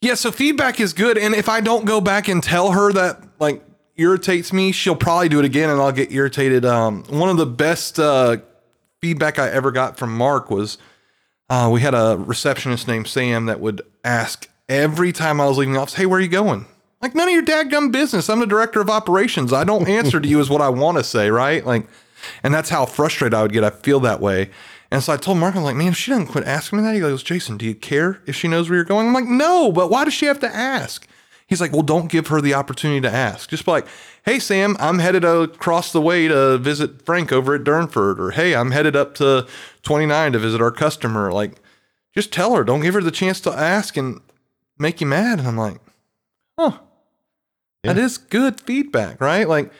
yeah. 0.03 0.13
So 0.13 0.31
feedback 0.31 0.81
is 0.81 0.93
good, 0.93 1.17
and 1.17 1.35
if 1.35 1.49
I 1.49 1.63
don't 1.63 1.87
go 1.87 2.03
back 2.03 2.29
and 2.29 2.43
tell 2.43 2.73
her 2.73 2.93
that, 2.93 3.23
like, 3.39 3.65
irritates 3.97 4.53
me, 4.53 4.71
she'll 4.71 4.97
probably 4.97 5.31
do 5.31 5.39
it 5.39 5.47
again 5.47 5.71
and 5.71 5.81
I'll 5.81 5.93
get 5.93 6.13
irritated. 6.13 6.67
Um, 6.67 7.05
one 7.05 7.31
of 7.31 7.39
the 7.39 7.47
best 7.47 7.99
uh, 7.99 8.37
feedback 9.01 9.39
I 9.39 9.49
ever 9.49 9.71
got 9.71 9.97
from 9.97 10.15
Mark 10.15 10.51
was 10.51 10.77
uh, 11.49 11.71
we 11.73 11.81
had 11.81 11.95
a 11.95 12.19
receptionist 12.19 12.87
named 12.87 13.09
Sam 13.09 13.47
that 13.47 13.61
would 13.61 13.81
ask 14.05 14.47
every 14.69 15.13
time 15.13 15.41
I 15.41 15.47
was 15.47 15.57
leaving 15.57 15.73
the 15.73 15.81
office, 15.81 15.95
Hey, 15.95 16.05
where 16.05 16.19
are 16.19 16.23
you 16.23 16.29
going? 16.29 16.67
Like, 17.01 17.15
none 17.15 17.29
of 17.29 17.35
your 17.35 17.45
dadgum 17.45 17.93
business. 17.93 18.29
I'm 18.29 18.41
the 18.41 18.47
director 18.47 18.83
of 18.83 18.91
operations. 18.91 19.55
I 19.55 19.65
don't 19.65 19.89
answer 19.89 20.21
to 20.21 20.29
you 20.29 20.39
is 20.39 20.51
what 20.51 20.61
I 20.61 20.69
want 20.69 20.99
to 20.99 21.05
say, 21.05 21.31
right? 21.31 21.65
Like, 21.65 21.87
and 22.43 22.53
that's 22.55 22.71
how 22.71 22.87
frustrated 22.87 23.35
I 23.35 23.43
would 23.43 23.53
get. 23.53 23.65
I 23.65 23.71
feel 23.71 24.01
that 24.01 24.21
way. 24.21 24.51
And 24.91 25.03
so 25.03 25.13
I 25.13 25.17
told 25.17 25.39
Mark, 25.39 25.55
I'm 25.55 25.63
like, 25.63 25.77
man, 25.77 25.89
if 25.93 25.97
she 25.97 26.11
doesn't 26.11 26.27
quit 26.29 26.45
asking 26.45 26.79
me 26.79 26.85
that, 26.85 26.95
he 26.95 27.01
goes, 27.01 27.23
Jason, 27.23 27.57
do 27.57 27.65
you 27.65 27.75
care 27.75 28.21
if 28.27 28.35
she 28.35 28.49
knows 28.49 28.69
where 28.69 28.77
you're 28.77 28.85
going? 28.85 29.07
I'm 29.07 29.13
like, 29.15 29.25
no, 29.27 29.71
but 29.71 29.89
why 29.91 30.05
does 30.05 30.15
she 30.15 30.27
have 30.27 30.41
to 30.41 30.53
ask? 30.55 31.07
He's 31.47 31.61
like, 31.61 31.73
well, 31.73 31.83
don't 31.83 32.11
give 32.11 32.29
her 32.29 32.41
the 32.41 32.55
opportunity 32.55 33.01
to 33.01 33.11
ask. 33.11 33.51
Just 33.51 33.65
be 33.65 33.71
like, 33.73 33.87
hey, 34.25 34.39
Sam, 34.39 34.77
I'm 34.79 34.99
headed 35.01 35.25
across 35.25 35.93
the 35.93 36.01
way 36.01 36.29
to 36.29 36.59
visit 36.59 37.03
Frank 37.05 37.33
over 37.33 37.55
at 37.55 37.63
Durnford. 37.65 38.19
Or 38.19 38.31
hey, 38.33 38.55
I'm 38.55 38.71
headed 38.71 38.95
up 38.97 39.15
to 39.17 39.47
29 39.83 40.33
to 40.33 40.39
visit 40.39 40.61
our 40.61 40.71
customer. 40.71 41.33
Like, 41.33 41.61
just 42.15 42.33
tell 42.33 42.55
her, 42.55 42.63
don't 42.65 42.81
give 42.81 42.95
her 42.95 43.01
the 43.01 43.11
chance 43.11 43.41
to 43.43 43.53
ask 43.53 43.97
and 43.97 44.21
make 44.79 45.01
you 45.01 45.07
mad. 45.09 45.39
And 45.41 45.47
I'm 45.49 45.57
like, 45.57 45.81
huh, 46.59 46.79
Yeah. 47.85 47.95
that 47.95 47.99
is 48.01 48.19
good 48.19 48.61
feedback, 48.61 49.21
right? 49.21 49.49
Like, 49.49 49.73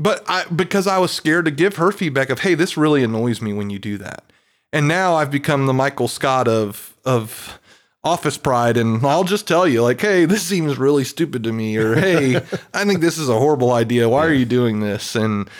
but 0.00 0.24
I, 0.28 0.44
because 0.44 0.86
I 0.86 0.98
was 0.98 1.10
scared 1.10 1.44
to 1.44 1.50
give 1.50 1.76
her 1.76 1.92
feedback 1.92 2.30
of, 2.30 2.40
hey, 2.40 2.54
this 2.54 2.76
really 2.76 3.04
annoys 3.04 3.42
me 3.42 3.52
when 3.52 3.70
you 3.70 3.78
do 3.78 3.98
that. 3.98 4.24
And 4.72 4.88
now 4.88 5.14
I've 5.14 5.30
become 5.30 5.66
the 5.66 5.72
Michael 5.72 6.08
Scott 6.08 6.48
of, 6.48 6.96
of, 7.04 7.58
office 8.02 8.38
pride 8.38 8.78
and 8.78 9.04
I'll 9.04 9.24
just 9.24 9.46
tell 9.46 9.68
you 9.68 9.82
like 9.82 10.00
hey 10.00 10.24
this 10.24 10.42
seems 10.42 10.78
really 10.78 11.04
stupid 11.04 11.44
to 11.44 11.52
me 11.52 11.76
or 11.76 11.94
hey 12.00 12.36
I 12.72 12.84
think 12.84 13.00
this 13.00 13.18
is 13.18 13.28
a 13.28 13.38
horrible 13.38 13.72
idea. 13.72 14.08
Why 14.08 14.26
are 14.26 14.32
you 14.32 14.46
doing 14.46 14.80
this? 14.80 15.14
And 15.14 15.50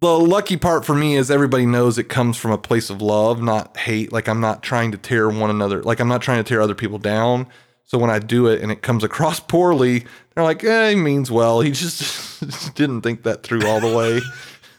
the 0.00 0.16
lucky 0.18 0.56
part 0.56 0.84
for 0.84 0.94
me 0.94 1.16
is 1.16 1.32
everybody 1.32 1.66
knows 1.66 1.98
it 1.98 2.08
comes 2.08 2.36
from 2.36 2.52
a 2.52 2.58
place 2.58 2.90
of 2.90 3.02
love 3.02 3.42
not 3.42 3.76
hate. 3.76 4.12
Like 4.12 4.28
I'm 4.28 4.40
not 4.40 4.62
trying 4.62 4.92
to 4.92 4.98
tear 4.98 5.28
one 5.28 5.50
another 5.50 5.82
like 5.82 5.98
I'm 5.98 6.06
not 6.06 6.22
trying 6.22 6.42
to 6.42 6.48
tear 6.48 6.62
other 6.62 6.76
people 6.76 6.98
down. 6.98 7.48
So 7.86 7.98
when 7.98 8.08
I 8.08 8.20
do 8.20 8.46
it 8.46 8.62
and 8.62 8.70
it 8.70 8.82
comes 8.82 9.02
across 9.02 9.40
poorly 9.54 10.04
they're 10.36 10.44
like 10.44 10.62
eh, 10.62 10.90
he 10.90 10.94
means 10.94 11.28
well. 11.28 11.60
He 11.60 11.72
just 11.72 12.31
didn't 12.74 13.02
think 13.02 13.22
that 13.22 13.42
through 13.42 13.66
all 13.66 13.80
the 13.80 13.94
way. 13.96 14.20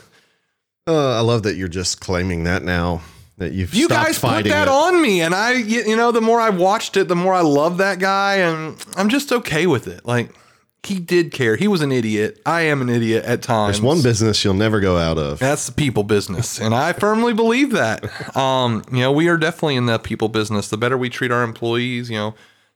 Uh, 0.88 1.18
I 1.18 1.20
love 1.20 1.44
that 1.44 1.56
you're 1.56 1.68
just 1.68 2.02
claiming 2.02 2.44
that 2.46 2.64
now 2.64 3.02
that 3.38 3.54
you've 3.54 3.74
you 3.74 3.88
guys 3.88 4.18
put 4.18 4.46
that 4.46 4.68
it. 4.68 4.68
on 4.68 5.00
me 5.00 5.22
and 5.22 5.36
i 5.36 5.54
you 5.54 5.84
you 5.84 5.96
know 5.96 6.12
the 6.12 6.22
more 6.22 6.40
i 6.40 6.50
watched 6.50 6.98
it 6.98 7.08
the 7.08 7.16
more 7.16 7.36
i 7.36 7.42
love 7.42 7.78
that 7.78 8.00
guy 8.00 8.38
and 8.38 8.84
i'm 8.98 9.08
just 9.10 9.32
okay 9.32 9.68
with 9.68 9.88
it. 9.88 10.06
Like 10.06 10.34
he 10.84 11.00
did 11.00 11.32
care. 11.32 11.58
He 11.58 11.68
was 11.68 11.84
an 11.84 11.92
idiot. 11.92 12.42
I 12.44 12.62
am 12.62 12.82
an 12.82 12.90
idiot 12.90 13.24
at 13.26 13.44
times. 13.44 13.78
There's 13.78 13.84
one 13.84 14.02
business 14.02 14.44
you'll 14.44 14.56
never 14.56 14.80
go 14.80 14.98
out 14.98 15.20
of. 15.20 15.38
that's 15.38 15.68
the 15.68 15.72
people 15.72 16.02
business 16.04 16.60
and 16.66 16.74
i 16.74 16.94
firmly 16.94 17.34
believe 17.34 17.72
that. 17.72 18.36
Um 18.36 18.84
you 18.92 19.02
know 19.02 19.12
we 19.12 19.28
are 19.28 19.38
definitely 19.38 19.76
in 19.76 19.86
the 19.86 20.00
people 20.00 20.30
business. 20.30 20.68
The 20.68 20.78
better 20.78 20.98
we 20.98 21.10
treat 21.10 21.32
our 21.32 21.44
employees 21.44 22.10
you 22.10 22.18
know 22.18 22.34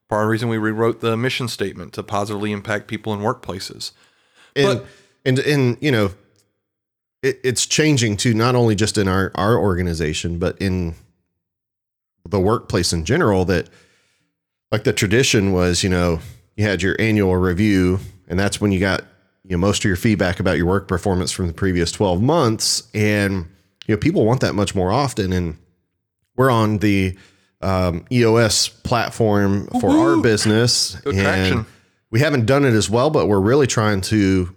part 0.09 0.21
of 0.21 0.27
the 0.27 0.31
reason 0.31 0.49
we 0.49 0.59
rewrote 0.59 1.01
the 1.01 1.17
mission 1.17 1.47
statement 1.47 1.93
to 1.93 2.03
positively 2.03 2.51
impact 2.51 2.87
people 2.87 3.13
in 3.15 3.19
workplaces 3.21 3.91
and, 4.55 4.79
But- 4.79 4.85
and 5.25 5.39
and 5.39 5.77
you 5.81 5.91
know 5.91 6.11
it, 7.23 7.39
it's 7.43 7.65
changing 7.65 8.17
too 8.17 8.33
not 8.33 8.55
only 8.55 8.75
just 8.75 8.97
in 8.97 9.07
our 9.07 9.31
our 9.35 9.57
organization 9.57 10.37
but 10.39 10.57
in 10.61 10.95
the 12.27 12.39
workplace 12.39 12.93
in 12.93 13.05
general 13.05 13.45
that 13.45 13.69
like 14.71 14.83
the 14.83 14.93
tradition 14.93 15.51
was 15.51 15.83
you 15.83 15.89
know 15.89 16.19
you 16.55 16.63
had 16.63 16.81
your 16.81 16.95
annual 16.99 17.35
review 17.37 17.99
and 18.27 18.39
that's 18.39 18.59
when 18.61 18.71
you 18.71 18.79
got 18.79 19.01
you 19.43 19.51
know 19.51 19.57
most 19.57 19.79
of 19.79 19.85
your 19.85 19.95
feedback 19.95 20.39
about 20.39 20.57
your 20.57 20.65
work 20.65 20.87
performance 20.87 21.31
from 21.31 21.47
the 21.47 21.53
previous 21.53 21.91
12 21.91 22.21
months 22.21 22.83
and 22.93 23.45
you 23.87 23.95
know 23.95 23.97
people 23.97 24.25
want 24.25 24.41
that 24.41 24.53
much 24.55 24.73
more 24.75 24.91
often 24.91 25.31
and 25.33 25.57
we're 26.35 26.49
on 26.51 26.79
the 26.79 27.15
um, 27.61 28.05
EOS 28.11 28.67
platform 28.67 29.67
for 29.79 29.89
our 29.89 30.09
Woo-hoo. 30.11 30.21
business 30.23 30.95
Good 31.03 31.15
traction. 31.15 31.65
We 32.15 32.21
haven't 32.21 32.45
done 32.45 32.63
it 32.63 32.73
as 32.73 32.89
well 32.89 33.09
but 33.09 33.27
we're 33.27 33.41
really 33.41 33.67
trying 33.67 33.99
to 33.99 34.55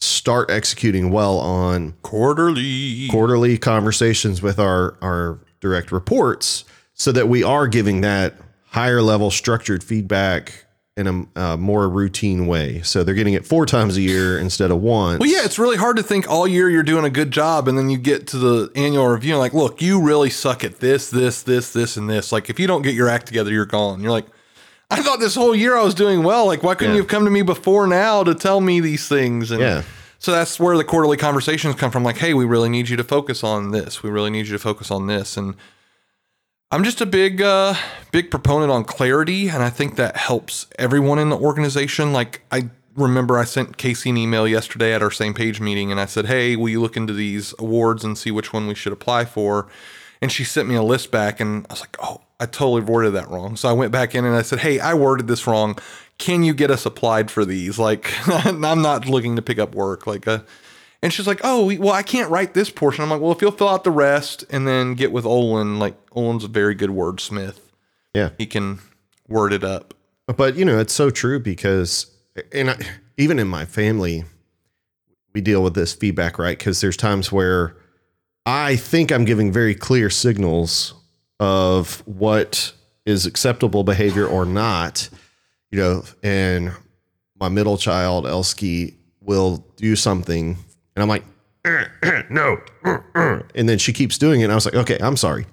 start 0.00 0.50
executing 0.50 1.12
well 1.12 1.38
on 1.38 1.92
quarterly 2.02 3.06
quarterly 3.08 3.56
conversations 3.56 4.42
with 4.42 4.58
our 4.58 4.98
our 5.00 5.38
direct 5.60 5.92
reports 5.92 6.64
so 6.94 7.12
that 7.12 7.28
we 7.28 7.44
are 7.44 7.68
giving 7.68 8.00
that 8.00 8.34
higher 8.70 9.00
level 9.00 9.30
structured 9.30 9.84
feedback 9.84 10.64
in 10.96 11.06
a, 11.06 11.38
uh 11.40 11.56
more 11.56 11.88
routine 11.88 12.48
way 12.48 12.82
so 12.82 13.04
they're 13.04 13.14
getting 13.14 13.34
it 13.34 13.46
four 13.46 13.64
times 13.64 13.96
a 13.96 14.00
year 14.00 14.36
instead 14.36 14.72
of 14.72 14.80
once 14.82 15.20
Well, 15.20 15.30
yeah, 15.30 15.44
it's 15.44 15.56
really 15.60 15.76
hard 15.76 15.96
to 15.98 16.02
think 16.02 16.28
all 16.28 16.48
year 16.48 16.68
you're 16.68 16.82
doing 16.82 17.04
a 17.04 17.10
good 17.10 17.30
job, 17.30 17.68
and 17.68 17.78
then 17.78 17.90
you 17.90 17.98
get 17.98 18.26
to 18.28 18.38
the 18.38 18.72
annual 18.74 19.06
review 19.06 19.34
and 19.34 19.38
like, 19.38 19.54
look, 19.54 19.80
you 19.80 20.02
really 20.02 20.30
suck 20.30 20.64
at 20.64 20.80
this, 20.80 21.10
this, 21.10 21.44
this, 21.44 21.72
this, 21.72 21.96
and 21.96 22.10
this. 22.10 22.32
Like, 22.32 22.50
if 22.50 22.58
you 22.58 22.66
don't 22.66 22.82
get 22.82 22.94
your 22.96 23.08
act 23.08 23.26
together, 23.28 23.52
you're 23.52 23.66
gone. 23.66 24.00
You're 24.00 24.10
like, 24.10 24.26
I 24.90 25.02
thought 25.02 25.20
this 25.20 25.34
whole 25.34 25.54
year 25.54 25.76
I 25.76 25.82
was 25.82 25.94
doing 25.94 26.22
well. 26.22 26.46
Like, 26.46 26.62
why 26.62 26.74
couldn't 26.74 26.92
Yeah. 26.94 26.96
you 26.96 27.02
have 27.02 27.08
come 27.10 27.24
to 27.24 27.30
me 27.30 27.42
before 27.42 27.86
now 27.86 28.22
to 28.24 28.34
tell 28.34 28.60
me 28.60 28.80
these 28.80 29.06
things? 29.06 29.50
And 29.50 29.60
Yeah. 29.60 29.82
so 30.18 30.32
that's 30.32 30.58
where 30.58 30.76
the 30.76 30.84
quarterly 30.84 31.16
conversations 31.18 31.74
come 31.74 31.90
from. 31.90 32.02
Like, 32.04 32.18
hey, 32.18 32.32
we 32.32 32.44
really 32.46 32.70
need 32.70 32.88
you 32.88 32.96
to 32.96 33.04
focus 33.04 33.44
on 33.44 33.70
this. 33.70 34.02
We 34.02 34.08
really 34.10 34.30
need 34.30 34.46
you 34.46 34.52
to 34.52 34.58
focus 34.58 34.90
on 34.90 35.06
this. 35.06 35.36
And 35.36 35.54
I'm 36.70 36.84
just 36.84 37.00
a 37.02 37.06
big, 37.06 37.42
uh, 37.42 37.74
big 38.12 38.30
proponent 38.30 38.70
on 38.70 38.84
clarity, 38.84 39.48
and 39.48 39.62
I 39.62 39.70
think 39.70 39.96
that 39.96 40.16
helps 40.16 40.66
everyone 40.78 41.18
in 41.18 41.28
the 41.28 41.36
organization. 41.36 42.12
Like 42.12 42.42
I 42.50 42.68
remember, 42.96 43.38
I 43.38 43.44
sent 43.44 43.76
Casey 43.76 44.10
an 44.10 44.16
email 44.16 44.46
yesterday 44.48 44.92
at 44.94 45.02
our 45.02 45.10
same 45.10 45.32
page 45.34 45.60
meeting, 45.60 45.90
and 45.90 46.00
I 46.00 46.04
said, 46.06 46.26
"Hey, 46.26 46.56
will 46.56 46.68
you 46.68 46.80
look 46.80 46.96
into 46.96 47.12
these 47.12 47.54
awards 47.58 48.04
and 48.04 48.18
see 48.18 48.30
which 48.30 48.52
one 48.52 48.66
we 48.66 48.74
should 48.74 48.92
apply 48.92 49.24
for?" 49.26 49.66
And 50.20 50.32
she 50.32 50.44
sent 50.44 50.68
me 50.68 50.74
a 50.74 50.82
list 50.82 51.10
back, 51.10 51.40
and 51.40 51.66
I 51.68 51.72
was 51.72 51.80
like, 51.80 51.96
"Oh, 52.02 52.20
I 52.40 52.46
totally 52.46 52.82
worded 52.82 53.14
that 53.14 53.28
wrong." 53.30 53.56
So 53.56 53.68
I 53.68 53.72
went 53.72 53.92
back 53.92 54.14
in 54.14 54.24
and 54.24 54.34
I 54.34 54.42
said, 54.42 54.60
"Hey, 54.60 54.80
I 54.80 54.94
worded 54.94 55.28
this 55.28 55.46
wrong. 55.46 55.78
Can 56.18 56.42
you 56.42 56.52
get 56.54 56.70
us 56.70 56.84
applied 56.84 57.30
for 57.30 57.44
these? 57.44 57.78
Like, 57.78 58.12
I'm 58.28 58.60
not 58.60 59.06
looking 59.06 59.36
to 59.36 59.42
pick 59.42 59.58
up 59.58 59.74
work. 59.74 60.06
Like, 60.06 60.26
uh, 60.26 60.40
and 61.02 61.12
she's 61.12 61.26
like, 61.26 61.40
"Oh, 61.44 61.72
well, 61.78 61.92
I 61.92 62.02
can't 62.02 62.30
write 62.30 62.54
this 62.54 62.70
portion." 62.70 63.04
I'm 63.04 63.10
like, 63.10 63.20
"Well, 63.20 63.32
if 63.32 63.40
you'll 63.40 63.52
fill 63.52 63.68
out 63.68 63.84
the 63.84 63.90
rest 63.90 64.44
and 64.50 64.66
then 64.66 64.94
get 64.94 65.12
with 65.12 65.24
Olin, 65.24 65.78
like 65.78 65.96
Olin's 66.12 66.44
a 66.44 66.48
very 66.48 66.74
good 66.74 66.90
wordsmith. 66.90 67.58
yeah 68.14 68.30
He 68.38 68.46
can 68.46 68.80
word 69.28 69.52
it 69.52 69.62
up." 69.62 69.94
But 70.26 70.56
you 70.56 70.64
know, 70.64 70.78
it's 70.78 70.92
so 70.92 71.10
true 71.10 71.38
because, 71.38 72.10
and 72.52 72.70
I, 72.70 72.78
even 73.16 73.38
in 73.38 73.48
my 73.48 73.64
family, 73.64 74.24
we 75.32 75.40
deal 75.40 75.62
with 75.62 75.74
this 75.74 75.94
feedback, 75.94 76.38
right? 76.38 76.58
Because 76.58 76.80
there's 76.80 76.96
times 76.96 77.30
where 77.30 77.76
I 78.48 78.76
think 78.76 79.12
I'm 79.12 79.26
giving 79.26 79.52
very 79.52 79.74
clear 79.74 80.08
signals 80.08 80.94
of 81.38 82.02
what 82.06 82.72
is 83.04 83.26
acceptable 83.26 83.84
behavior 83.84 84.26
or 84.26 84.46
not, 84.46 85.10
you 85.70 85.78
know, 85.78 86.02
and 86.22 86.72
my 87.38 87.50
middle 87.50 87.76
child, 87.76 88.24
Elsky, 88.24 88.94
will 89.20 89.58
do 89.76 89.94
something, 89.94 90.56
and 90.96 91.02
I'm 91.02 91.10
like, 91.10 91.24
no, 92.30 92.56
and 93.54 93.68
then 93.68 93.76
she 93.76 93.92
keeps 93.92 94.16
doing 94.16 94.40
it, 94.40 94.44
and 94.44 94.52
I 94.52 94.54
was 94.54 94.64
like, 94.64 94.76
okay, 94.76 94.96
I'm 94.98 95.18
sorry. 95.18 95.44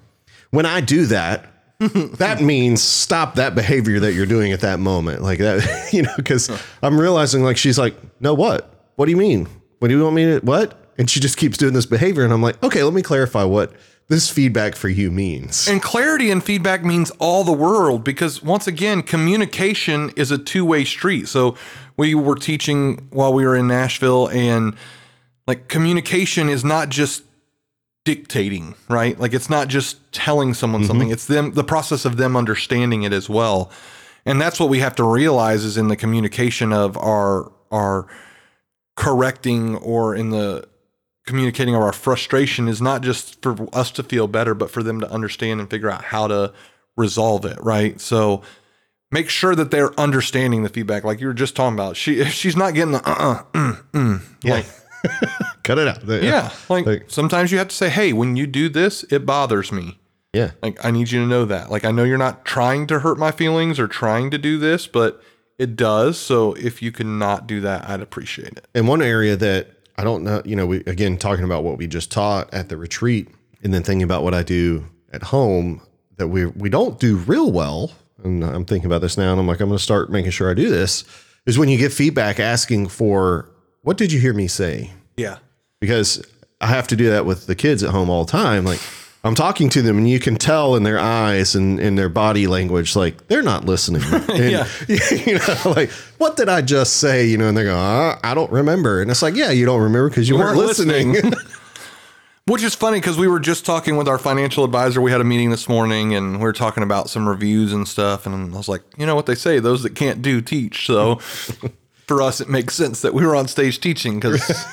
When 0.48 0.64
I 0.64 0.80
do 0.80 1.04
that, 1.04 1.52
that 1.78 2.40
means 2.40 2.82
stop 2.82 3.34
that 3.34 3.54
behavior 3.54 4.00
that 4.00 4.14
you're 4.14 4.24
doing 4.24 4.52
at 4.52 4.60
that 4.62 4.80
moment. 4.80 5.20
Like 5.20 5.40
that, 5.40 5.88
you 5.92 6.00
know, 6.00 6.14
because 6.16 6.50
I'm 6.82 6.98
realizing 6.98 7.44
like 7.44 7.58
she's 7.58 7.78
like, 7.78 7.94
no, 8.20 8.32
what? 8.32 8.72
What 8.96 9.04
do 9.04 9.10
you 9.10 9.18
mean? 9.18 9.46
What 9.80 9.88
do 9.88 9.98
you 9.98 10.02
want 10.02 10.16
me 10.16 10.24
to 10.24 10.38
what? 10.38 10.85
And 10.98 11.10
she 11.10 11.20
just 11.20 11.36
keeps 11.36 11.58
doing 11.58 11.74
this 11.74 11.86
behavior. 11.86 12.24
And 12.24 12.32
I'm 12.32 12.42
like, 12.42 12.62
okay, 12.62 12.82
let 12.82 12.94
me 12.94 13.02
clarify 13.02 13.44
what 13.44 13.72
this 14.08 14.30
feedback 14.30 14.76
for 14.76 14.88
you 14.88 15.10
means. 15.10 15.66
And 15.68 15.82
clarity 15.82 16.30
and 16.30 16.42
feedback 16.42 16.84
means 16.84 17.10
all 17.18 17.42
the 17.44 17.52
world 17.52 18.04
because 18.04 18.42
once 18.42 18.66
again, 18.66 19.02
communication 19.02 20.10
is 20.16 20.30
a 20.30 20.38
two-way 20.38 20.84
street. 20.84 21.28
So 21.28 21.56
we 21.96 22.14
were 22.14 22.36
teaching 22.36 23.08
while 23.10 23.32
we 23.32 23.44
were 23.44 23.56
in 23.56 23.66
Nashville 23.66 24.28
and 24.28 24.76
like 25.46 25.68
communication 25.68 26.48
is 26.48 26.64
not 26.64 26.88
just 26.88 27.24
dictating, 28.04 28.76
right? 28.88 29.18
Like 29.18 29.34
it's 29.34 29.50
not 29.50 29.68
just 29.68 30.12
telling 30.12 30.54
someone 30.54 30.82
mm-hmm. 30.82 30.88
something. 30.88 31.10
It's 31.10 31.26
them 31.26 31.52
the 31.52 31.64
process 31.64 32.04
of 32.04 32.16
them 32.16 32.36
understanding 32.36 33.02
it 33.02 33.12
as 33.12 33.28
well. 33.28 33.70
And 34.24 34.40
that's 34.40 34.58
what 34.58 34.68
we 34.68 34.78
have 34.78 34.94
to 34.96 35.04
realize 35.04 35.64
is 35.64 35.76
in 35.76 35.88
the 35.88 35.96
communication 35.96 36.72
of 36.72 36.96
our 36.96 37.52
our 37.70 38.06
correcting 38.96 39.76
or 39.76 40.14
in 40.14 40.30
the 40.30 40.68
communicating 41.26 41.74
our 41.74 41.92
frustration 41.92 42.68
is 42.68 42.80
not 42.80 43.02
just 43.02 43.42
for 43.42 43.56
us 43.74 43.90
to 43.92 44.02
feel 44.02 44.28
better, 44.28 44.54
but 44.54 44.70
for 44.70 44.82
them 44.82 45.00
to 45.00 45.10
understand 45.10 45.60
and 45.60 45.68
figure 45.68 45.90
out 45.90 46.04
how 46.04 46.26
to 46.28 46.52
resolve 46.96 47.44
it, 47.44 47.58
right? 47.62 48.00
So 48.00 48.42
make 49.10 49.28
sure 49.28 49.54
that 49.54 49.70
they're 49.70 49.98
understanding 50.00 50.62
the 50.62 50.68
feedback, 50.68 51.04
like 51.04 51.20
you 51.20 51.26
were 51.26 51.34
just 51.34 51.54
talking 51.56 51.74
about. 51.74 51.96
She 51.96 52.20
if 52.20 52.28
she's 52.32 52.56
not 52.56 52.74
getting 52.74 52.92
the 52.92 53.08
uh 53.08 53.14
uh 53.14 53.42
mm, 53.52 53.82
mm, 53.92 54.44
like 54.44 54.66
Cut 55.62 55.78
it 55.78 55.88
out. 55.88 56.04
yeah, 56.22 56.50
like, 56.68 56.86
Like- 56.86 57.04
sometimes 57.08 57.52
you 57.52 57.58
have 57.58 57.68
to 57.68 57.74
say, 57.74 57.88
hey, 57.88 58.12
when 58.12 58.36
you 58.36 58.46
do 58.46 58.68
this, 58.68 59.04
it 59.04 59.26
bothers 59.26 59.70
me. 59.72 59.98
Yeah. 60.32 60.52
Like 60.62 60.84
I 60.84 60.90
need 60.90 61.10
you 61.10 61.20
to 61.20 61.26
know 61.26 61.44
that. 61.44 61.70
Like 61.70 61.84
I 61.84 61.90
know 61.92 62.04
you're 62.04 62.18
not 62.18 62.44
trying 62.44 62.86
to 62.88 63.00
hurt 63.00 63.18
my 63.18 63.30
feelings 63.30 63.78
or 63.78 63.88
trying 63.88 64.30
to 64.32 64.38
do 64.38 64.58
this, 64.58 64.86
but 64.86 65.20
it 65.58 65.76
does. 65.76 66.18
So 66.18 66.52
if 66.54 66.82
you 66.82 66.92
could 66.92 67.06
not 67.06 67.46
do 67.46 67.60
that, 67.62 67.88
I'd 67.88 68.00
appreciate 68.00 68.48
it. 68.58 68.66
And 68.74 68.86
one 68.86 69.00
area 69.00 69.36
that 69.36 69.75
I 69.98 70.04
don't 70.04 70.24
know, 70.24 70.42
you 70.44 70.56
know, 70.56 70.66
we 70.66 70.78
again 70.86 71.16
talking 71.16 71.44
about 71.44 71.64
what 71.64 71.78
we 71.78 71.86
just 71.86 72.10
taught 72.12 72.52
at 72.52 72.68
the 72.68 72.76
retreat, 72.76 73.28
and 73.62 73.72
then 73.72 73.82
thinking 73.82 74.02
about 74.02 74.22
what 74.22 74.34
I 74.34 74.42
do 74.42 74.86
at 75.12 75.22
home 75.24 75.80
that 76.16 76.28
we 76.28 76.46
we 76.46 76.68
don't 76.68 76.98
do 77.00 77.16
real 77.16 77.50
well. 77.50 77.92
And 78.24 78.42
I'm 78.44 78.64
thinking 78.64 78.86
about 78.86 79.02
this 79.02 79.16
now, 79.16 79.30
and 79.32 79.40
I'm 79.40 79.46
like, 79.46 79.60
I'm 79.60 79.68
going 79.68 79.78
to 79.78 79.82
start 79.82 80.10
making 80.10 80.30
sure 80.32 80.50
I 80.50 80.54
do 80.54 80.68
this. 80.70 81.04
Is 81.44 81.58
when 81.58 81.68
you 81.68 81.78
get 81.78 81.92
feedback 81.92 82.40
asking 82.40 82.88
for 82.88 83.48
what 83.82 83.96
did 83.96 84.10
you 84.12 84.18
hear 84.20 84.32
me 84.34 84.48
say? 84.48 84.90
Yeah. 85.16 85.38
because 85.80 86.24
I 86.60 86.66
have 86.68 86.86
to 86.88 86.96
do 86.96 87.08
that 87.10 87.24
with 87.26 87.46
the 87.46 87.54
kids 87.54 87.82
at 87.82 87.90
home 87.90 88.10
all 88.10 88.24
the 88.24 88.32
time. 88.32 88.64
Like 88.64 88.80
I'm 89.26 89.34
talking 89.34 89.68
to 89.70 89.82
them 89.82 89.98
and 89.98 90.08
you 90.08 90.20
can 90.20 90.36
tell 90.36 90.76
in 90.76 90.82
their 90.82 90.98
eyes 90.98 91.54
and 91.54 91.80
in 91.80 91.96
their 91.96 92.08
body 92.08 92.46
language, 92.46 92.94
like 92.94 93.26
they're 93.28 93.42
not 93.42 93.64
listening. 93.64 94.02
And, 94.28 94.50
Yeah. 94.50 94.68
You 95.26 95.38
know, 95.38 95.72
like 95.76 95.90
what 96.18 96.36
did 96.36 96.48
I 96.48 96.62
just 96.62 96.96
say? 96.96 97.26
You 97.26 97.38
know, 97.38 97.48
and 97.48 97.56
they 97.56 97.64
go, 97.64 97.76
uh, 97.76 98.18
I 98.22 98.34
don't 98.34 98.50
remember. 98.52 99.00
And 99.00 99.10
it's 99.10 99.22
like, 99.22 99.34
yeah, 99.34 99.50
you 99.50 99.66
don't 99.66 99.80
remember 99.80 100.08
because 100.08 100.28
you, 100.28 100.36
weren't, 100.36 100.56
weren't 100.56 100.68
listening. 100.68 101.16
Which 102.46 102.62
is 102.62 102.76
funny 102.76 103.00
because 103.00 103.18
we 103.18 103.26
were 103.26 103.40
just 103.40 103.66
talking 103.66 103.96
with 103.96 104.06
our 104.06 104.18
financial 104.18 104.62
advisor. 104.62 105.00
We 105.00 105.10
had 105.10 105.20
a 105.20 105.24
meeting 105.24 105.50
this 105.50 105.68
morning 105.68 106.14
and 106.14 106.36
we 106.36 106.42
were 106.42 106.52
talking 106.52 106.84
about 106.84 107.10
some 107.10 107.28
reviews 107.28 107.72
and 107.72 107.88
stuff. 107.88 108.24
And 108.26 108.54
I 108.54 108.56
was 108.56 108.68
like, 108.68 108.82
you 108.96 109.04
know 109.04 109.16
what 109.16 109.26
they 109.26 109.34
say, 109.34 109.58
those 109.58 109.82
that 109.82 109.96
can't 109.96 110.22
do 110.22 110.40
teach. 110.40 110.86
So 110.86 111.16
for 112.06 112.22
us, 112.22 112.40
it 112.40 112.48
makes 112.48 112.74
sense 112.74 113.02
that 113.02 113.14
we 113.14 113.26
were 113.26 113.34
on 113.34 113.48
stage 113.48 113.80
teaching 113.80 114.20
because 114.20 114.64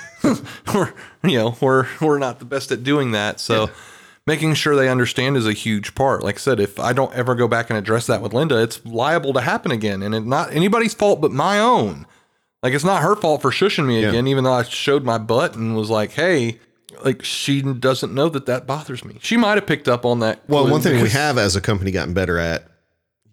we're, 0.74 0.94
you 1.24 1.40
know, 1.40 1.58
we're, 1.60 1.88
we're 2.00 2.20
not 2.20 2.38
the 2.38 2.46
best 2.46 2.72
at 2.72 2.84
doing 2.84 3.12
that. 3.12 3.40
So 3.40 3.72
making 4.26 4.54
sure 4.54 4.76
they 4.76 4.90
understand 4.90 5.36
is 5.38 5.48
a 5.48 5.54
huge 5.54 5.96
part. 5.96 6.24
Like 6.24 6.36
I 6.36 6.40
said, 6.40 6.60
if 6.60 6.80
I 6.80 6.94
don't 6.94 7.14
ever 7.14 7.36
go 7.36 7.48
back 7.48 7.70
and 7.70 7.78
address 7.78 8.08
that 8.08 8.22
with 8.22 8.34
Linda, 8.34 8.62
it's 8.62 8.86
liable 8.86 9.34
to 9.34 9.42
happen 9.42 9.72
again. 9.72 10.02
And 10.02 10.14
it's 10.16 10.26
not 10.26 10.52
anybody's 10.54 10.94
fault 10.94 11.22
but 11.22 11.32
my 11.32 11.60
own. 11.60 12.06
Like 12.62 12.74
it's 12.74 12.86
not 12.86 13.02
her 13.02 13.16
fault 13.16 13.42
for 13.42 13.52
shushing 13.52 13.86
me 13.86 14.04
again, 14.10 14.28
even 14.28 14.44
though 14.46 14.54
I 14.54 14.64
showed 14.64 15.04
my 15.04 15.18
butt 15.18 15.56
and 15.56 15.76
was 15.76 15.90
like, 15.90 16.12
"Hey," 16.12 16.60
like 17.04 17.22
she 17.24 17.62
doesn't 17.62 18.14
know 18.14 18.30
that 18.30 18.46
that 18.46 18.66
bothers 18.66 19.04
me. 19.04 19.18
She 19.22 19.36
might 19.36 19.56
have 19.56 19.68
picked 19.68 19.90
up 19.90 20.06
on 20.06 20.20
that. 20.20 20.42
well, 20.48 20.70
one 20.70 20.80
thing 20.80 21.02
we 21.02 21.10
have 21.10 21.38
as 21.38 21.58
a 21.58 21.62
company 21.62 21.92
gotten 21.92 22.14
better 22.14 22.38
at, 22.40 22.64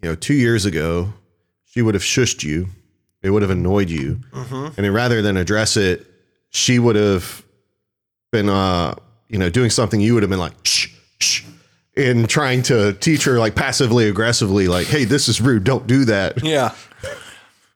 you 0.02 0.08
know, 0.08 0.16
two 0.16 0.34
years 0.34 0.64
ago, 0.66 1.12
she 1.64 1.80
would 1.80 1.94
have 1.94 2.02
shushed 2.02 2.42
you. 2.42 2.66
It 3.22 3.30
would 3.30 3.42
have 3.42 3.52
annoyed 3.52 3.88
you. 3.90 4.18
And 4.32 4.72
then 4.76 4.92
rather 4.92 5.22
than 5.22 5.36
address 5.36 5.76
it, 5.76 6.04
she 6.48 6.80
would 6.80 6.96
have 6.96 7.44
been, 8.32 8.48
uh, 8.48 8.94
you 9.30 9.38
know, 9.38 9.48
doing 9.48 9.70
something 9.70 10.00
you 10.00 10.14
would 10.14 10.22
have 10.22 10.30
been 10.30 10.38
like, 10.38 10.54
shh, 10.64 10.88
shh, 11.20 11.44
and 11.96 12.28
trying 12.28 12.62
to 12.64 12.92
teach 12.94 13.24
her 13.24 13.38
like 13.38 13.54
passively 13.54 14.08
aggressively, 14.08 14.68
like, 14.68 14.86
hey, 14.86 15.04
this 15.04 15.28
is 15.28 15.40
rude. 15.40 15.64
Don't 15.64 15.86
do 15.86 16.04
that. 16.06 16.42
Yeah, 16.44 16.74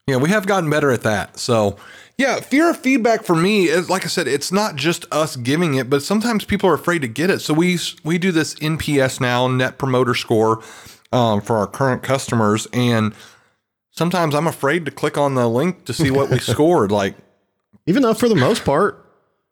yeah, 0.06 0.16
we 0.16 0.28
have 0.28 0.46
gotten 0.46 0.68
better 0.68 0.90
at 0.90 1.02
that. 1.02 1.38
So 1.38 1.76
yeah, 2.18 2.40
fear 2.40 2.70
of 2.70 2.76
feedback 2.78 3.24
for 3.24 3.34
me 3.34 3.64
is 3.64 3.88
like 3.88 4.04
I 4.04 4.08
said, 4.08 4.28
it's 4.28 4.52
not 4.52 4.76
just 4.76 5.06
us 5.12 5.36
giving 5.36 5.74
it, 5.74 5.88
but 5.88 6.02
sometimes 6.02 6.44
people 6.44 6.68
are 6.68 6.74
afraid 6.74 7.00
to 7.02 7.08
get 7.08 7.30
it. 7.30 7.40
So 7.40 7.54
we 7.54 7.78
we 8.04 8.18
do 8.18 8.30
this 8.32 8.54
NPS 8.56 9.20
now, 9.20 9.48
Net 9.48 9.78
Promoter 9.78 10.14
Score, 10.14 10.62
um, 11.12 11.40
for 11.40 11.56
our 11.56 11.66
current 11.66 12.02
customers, 12.02 12.66
and 12.72 13.14
sometimes 13.90 14.34
I'm 14.34 14.46
afraid 14.46 14.84
to 14.84 14.90
click 14.90 15.16
on 15.16 15.34
the 15.34 15.48
link 15.48 15.84
to 15.86 15.92
see 15.92 16.10
what 16.10 16.30
we 16.30 16.38
scored. 16.40 16.92
Like 16.92 17.14
Even 17.86 18.02
though 18.02 18.14
for 18.14 18.28
the 18.28 18.34
most 18.36 18.64
part, 18.64 19.03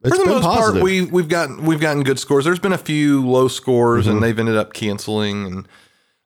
it's 0.05 0.17
for 0.17 0.25
the 0.25 0.31
most 0.31 0.43
positive. 0.45 0.81
part, 0.81 0.85
we 0.85 1.03
we've 1.05 1.29
gotten 1.29 1.65
we've 1.65 1.81
gotten 1.81 2.03
good 2.03 2.19
scores. 2.19 2.45
There's 2.45 2.59
been 2.59 2.73
a 2.73 2.79
few 2.79 3.27
low 3.27 3.49
scores, 3.49 4.07
Mm-hmm. 4.07 4.15
and 4.17 4.23
they've 4.23 4.39
ended 4.39 4.57
up 4.57 4.73
canceling. 4.73 5.47
And 5.47 5.69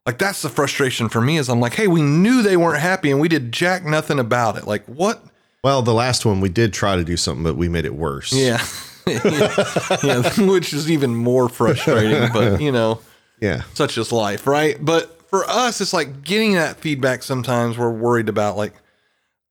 like 0.06 0.18
that's 0.18 0.42
the 0.42 0.48
frustration 0.48 1.08
for 1.08 1.20
me 1.20 1.36
is 1.36 1.48
I'm 1.48 1.60
like, 1.60 1.74
hey, 1.74 1.86
we 1.88 2.02
knew 2.02 2.42
they 2.42 2.56
weren't 2.56 2.80
happy, 2.80 3.10
and 3.10 3.20
we 3.20 3.28
did 3.28 3.52
jack 3.52 3.84
nothing 3.84 4.18
about 4.18 4.56
it. 4.56 4.66
Like 4.66 4.84
what? 4.86 5.22
well, 5.64 5.82
the 5.82 5.94
last 5.94 6.24
one 6.24 6.40
we 6.40 6.48
did 6.48 6.72
try 6.72 6.94
to 6.96 7.02
do 7.04 7.16
something, 7.16 7.42
but 7.42 7.56
we 7.56 7.68
made 7.68 7.84
it 7.84 7.94
worse. 7.94 8.32
Yeah, 8.32 8.64
yeah, 9.06 10.30
which 10.38 10.72
is 10.72 10.90
even 10.90 11.14
more 11.14 11.48
frustrating. 11.48 12.30
But 12.32 12.60
you 12.60 12.72
know, 12.72 13.00
Yeah. 13.40 13.62
such 13.74 13.98
is 13.98 14.12
life, 14.12 14.46
right? 14.46 14.76
But 14.80 15.28
for 15.28 15.44
us, 15.44 15.80
it's 15.80 15.92
like 15.92 16.22
getting 16.22 16.52
that 16.54 16.76
feedback. 16.76 17.22
Sometimes 17.22 17.76
we're 17.76 17.90
worried 17.90 18.28
about 18.28 18.56
like 18.56 18.74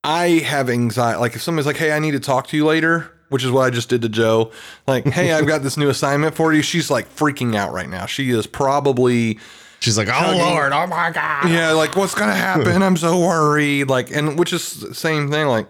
I 0.03 0.39
have 0.45 0.69
anxiety. 0.69 1.19
Like 1.19 1.35
if 1.35 1.41
somebody's 1.41 1.65
like, 1.67 1.77
"Hey, 1.77 1.91
I 1.91 1.99
need 1.99 2.11
to 2.11 2.19
talk 2.19 2.47
to 2.47 2.57
you 2.57 2.65
later," 2.65 3.11
which 3.29 3.43
is 3.43 3.51
what 3.51 3.61
I 3.65 3.69
just 3.69 3.89
did 3.89 4.01
to 4.03 4.09
Joe. 4.09 4.51
Like, 4.87 5.05
"Hey, 5.07 5.31
I've 5.33 5.47
got 5.47 5.63
this 5.63 5.77
new 5.77 5.89
assignment 5.89 6.35
for 6.35 6.53
you." 6.53 6.61
She's 6.61 6.89
like 6.89 7.13
freaking 7.15 7.55
out 7.55 7.71
right 7.73 7.89
now. 7.89 8.05
She 8.05 8.29
is 8.31 8.47
probably 8.47 9.39
She's 9.81 9.97
like, 9.97 10.07
oh 10.09 10.35
Lord, 10.37 10.71
oh 10.73 10.87
my 10.87 11.11
God. 11.11 11.49
yeah, 11.49 11.71
like 11.71 11.95
what's 11.95 12.15
gonna 12.15 12.33
happen? 12.33 12.81
I'm 12.81 12.97
so 12.97 13.19
worried. 13.19 13.87
Like, 13.89 14.09
and 14.09 14.39
which 14.39 14.51
is 14.53 14.79
the 14.79 14.95
same 14.95 15.29
thing. 15.29 15.47
Like, 15.47 15.67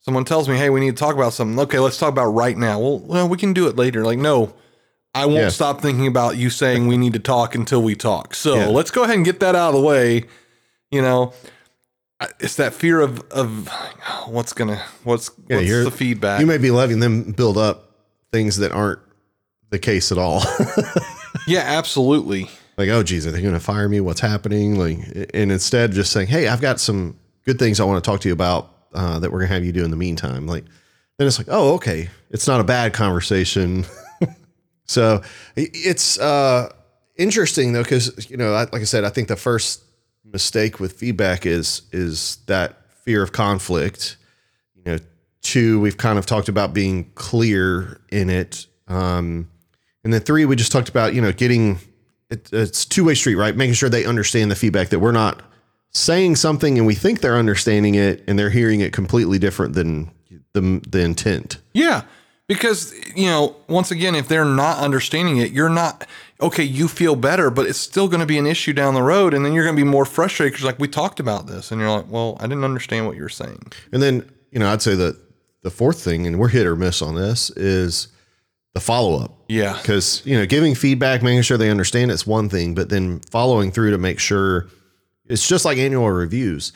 someone 0.00 0.24
tells 0.24 0.48
me, 0.48 0.56
"Hey, 0.56 0.70
we 0.70 0.78
need 0.80 0.96
to 0.96 1.00
talk 1.00 1.14
about 1.16 1.32
something." 1.32 1.58
Okay, 1.60 1.78
let's 1.80 1.98
talk 1.98 2.10
about 2.10 2.26
right 2.28 2.56
now. 2.56 2.78
Well, 2.78 2.98
well, 3.00 3.28
we 3.28 3.36
can 3.36 3.52
do 3.52 3.66
it 3.66 3.74
later. 3.76 4.04
Like, 4.04 4.18
no, 4.18 4.52
I 5.14 5.26
won't 5.26 5.38
Yeah. 5.40 5.48
stop 5.48 5.80
thinking 5.80 6.06
about 6.06 6.36
you 6.36 6.50
saying 6.50 6.86
we 6.86 6.96
need 6.96 7.14
to 7.14 7.18
talk 7.18 7.54
until 7.56 7.82
we 7.82 7.94
talk. 7.96 8.34
So 8.34 8.54
Yeah. 8.54 8.66
let's 8.68 8.90
go 8.92 9.02
ahead 9.02 9.16
and 9.16 9.24
get 9.24 9.40
that 9.40 9.56
out 9.56 9.74
of 9.74 9.80
the 9.80 9.86
way. 9.86 10.24
You 10.92 11.02
know, 11.02 11.32
it's 12.40 12.56
that 12.56 12.74
fear 12.74 13.00
of 13.00 13.20
of 13.30 13.68
what's 14.26 14.52
gonna 14.52 14.82
what's 15.04 15.28
what's 15.46 15.68
the 15.68 15.90
feedback. 15.90 16.40
You 16.40 16.46
may 16.46 16.58
be 16.58 16.70
letting 16.70 17.00
them 17.00 17.32
build 17.32 17.56
up 17.58 17.90
things 18.32 18.56
that 18.58 18.72
aren't 18.72 19.00
the 19.70 19.78
case 19.78 20.10
at 20.12 20.18
all. 20.18 20.42
yeah, 21.46 21.60
absolutely. 21.60 22.48
like, 22.76 22.88
oh, 22.88 23.02
geez, 23.02 23.26
are 23.26 23.30
they 23.30 23.42
going 23.42 23.54
to 23.54 23.60
fire 23.60 23.88
me? 23.88 24.00
What's 24.00 24.20
happening? 24.20 24.78
Like, 24.78 24.98
and 25.34 25.52
instead 25.52 25.92
just 25.92 26.12
saying, 26.12 26.28
hey, 26.28 26.48
I've 26.48 26.60
got 26.60 26.80
some 26.80 27.18
good 27.44 27.58
things 27.58 27.80
I 27.80 27.84
want 27.84 28.02
to 28.02 28.10
talk 28.10 28.20
to 28.20 28.28
you 28.28 28.32
about 28.34 28.70
uh, 28.94 29.18
that 29.18 29.30
we're 29.30 29.38
going 29.40 29.48
to 29.48 29.54
have 29.54 29.64
you 29.64 29.72
do 29.72 29.84
in 29.84 29.90
the 29.90 29.96
meantime. 29.96 30.46
Like, 30.46 30.64
then 31.18 31.26
it's 31.26 31.38
like, 31.38 31.48
oh, 31.50 31.74
okay. 31.74 32.08
It's 32.30 32.46
not 32.46 32.60
a 32.60 32.64
bad 32.64 32.92
conversation. 32.94 33.84
so 34.86 35.22
it's 35.56 36.18
uh, 36.18 36.72
interesting 37.16 37.72
though, 37.72 37.82
because, 37.82 38.30
you 38.30 38.36
know, 38.36 38.54
I- 38.54 38.64
like 38.72 38.80
I 38.80 38.84
said, 38.84 39.04
I 39.04 39.10
think 39.10 39.28
the 39.28 39.36
first 39.36 39.82
mistake 40.32 40.80
with 40.80 40.92
feedback 40.92 41.46
is, 41.46 41.82
is 41.92 42.38
that 42.46 42.76
fear 42.92 43.22
of 43.22 43.32
conflict. 43.32 44.16
You 44.74 44.82
know, 44.84 44.98
two, 45.42 45.80
we've 45.80 45.96
kind 45.96 46.18
of 46.18 46.26
talked 46.26 46.48
about 46.48 46.74
being 46.74 47.10
clear 47.14 48.00
in 48.10 48.30
it. 48.30 48.66
Um, 48.86 49.50
and 50.04 50.12
then 50.12 50.20
three, 50.20 50.44
we 50.44 50.56
just 50.56 50.72
talked 50.72 50.88
about, 50.88 51.14
you 51.14 51.20
know, 51.20 51.32
getting 51.32 51.78
it, 52.30 52.48
it's 52.52 52.84
two 52.84 53.04
way 53.04 53.14
street, 53.14 53.36
right? 53.36 53.56
Making 53.56 53.74
sure 53.74 53.88
they 53.88 54.04
understand 54.04 54.50
the 54.50 54.56
feedback 54.56 54.88
that 54.90 55.00
we're 55.00 55.12
not 55.12 55.42
saying 55.92 56.36
something 56.36 56.76
and 56.76 56.86
we 56.86 56.94
think 56.94 57.20
they're 57.20 57.38
understanding 57.38 57.94
it 57.94 58.22
and 58.28 58.38
they're 58.38 58.50
hearing 58.50 58.80
it 58.80 58.92
completely 58.92 59.38
different 59.38 59.74
than 59.74 60.10
the, 60.52 60.82
the 60.88 61.00
intent. 61.00 61.58
Yeah. 61.72 62.02
Because, 62.46 62.94
you 63.14 63.26
know, 63.26 63.56
once 63.68 63.90
again, 63.90 64.14
if 64.14 64.28
they're 64.28 64.44
not 64.44 64.78
understanding 64.78 65.38
it, 65.38 65.52
you're 65.52 65.68
not, 65.68 66.06
okay, 66.40 66.62
you 66.62 66.88
feel 66.88 67.16
better, 67.16 67.50
but 67.50 67.66
it's 67.66 67.78
still 67.78 68.08
going 68.08 68.20
to 68.20 68.26
be 68.26 68.38
an 68.38 68.46
issue 68.46 68.72
down 68.72 68.94
the 68.94 69.02
road. 69.02 69.34
And 69.34 69.44
then 69.44 69.52
you're 69.52 69.64
going 69.64 69.76
to 69.76 69.82
be 69.82 69.88
more 69.88 70.04
frustrated 70.04 70.52
because, 70.52 70.64
like, 70.64 70.78
we 70.78 70.88
talked 70.88 71.20
about 71.20 71.46
this. 71.46 71.72
And 71.72 71.80
you're 71.80 71.90
like, 71.90 72.08
well, 72.08 72.36
I 72.40 72.44
didn't 72.44 72.64
understand 72.64 73.06
what 73.06 73.16
you're 73.16 73.28
saying. 73.28 73.72
And 73.92 74.02
then, 74.02 74.28
you 74.50 74.58
know, 74.58 74.68
I'd 74.68 74.82
say 74.82 74.94
that 74.94 75.16
the 75.62 75.70
fourth 75.70 76.00
thing, 76.00 76.26
and 76.26 76.38
we're 76.38 76.48
hit 76.48 76.66
or 76.66 76.76
miss 76.76 77.02
on 77.02 77.14
this, 77.14 77.50
is 77.50 78.08
the 78.74 78.80
follow 78.80 79.18
up. 79.18 79.34
Yeah. 79.48 79.76
Because, 79.80 80.22
you 80.24 80.38
know, 80.38 80.46
giving 80.46 80.74
feedback, 80.74 81.22
making 81.22 81.42
sure 81.42 81.58
they 81.58 81.70
understand 81.70 82.10
it's 82.10 82.26
one 82.26 82.48
thing, 82.48 82.74
but 82.74 82.88
then 82.88 83.20
following 83.30 83.72
through 83.72 83.90
to 83.90 83.98
make 83.98 84.20
sure 84.20 84.68
it's 85.26 85.48
just 85.48 85.64
like 85.64 85.78
annual 85.78 86.10
reviews. 86.10 86.72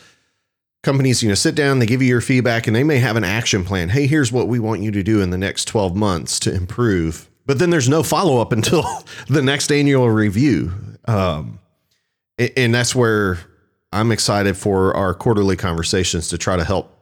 Companies, 0.82 1.22
you 1.22 1.28
know, 1.28 1.36
sit 1.36 1.54
down, 1.54 1.78
they 1.78 1.86
give 1.86 2.02
you 2.02 2.08
your 2.08 2.20
feedback, 2.20 2.66
and 2.66 2.74
they 2.74 2.82
may 2.82 2.98
have 2.98 3.14
an 3.14 3.22
action 3.22 3.64
plan. 3.64 3.90
Hey, 3.90 4.08
here's 4.08 4.32
what 4.32 4.48
we 4.48 4.58
want 4.58 4.82
you 4.82 4.90
to 4.90 5.04
do 5.04 5.20
in 5.20 5.30
the 5.30 5.38
next 5.38 5.66
12 5.66 5.94
months 5.94 6.40
to 6.40 6.52
improve. 6.52 7.30
But 7.46 7.58
then 7.58 7.70
there's 7.70 7.88
no 7.88 8.02
follow 8.02 8.40
up 8.40 8.52
until 8.52 8.84
the 9.28 9.42
next 9.42 9.70
annual 9.72 10.08
review. 10.10 10.72
Um, 11.06 11.58
and 12.56 12.74
that's 12.74 12.94
where 12.94 13.38
I'm 13.92 14.10
excited 14.12 14.56
for 14.56 14.96
our 14.96 15.14
quarterly 15.14 15.56
conversations 15.56 16.28
to 16.28 16.38
try 16.38 16.56
to 16.56 16.64
help 16.64 16.96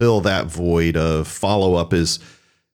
fill 0.00 0.20
that 0.22 0.46
void 0.46 0.96
of 0.96 1.26
follow 1.26 1.74
up 1.74 1.94
is 1.94 2.18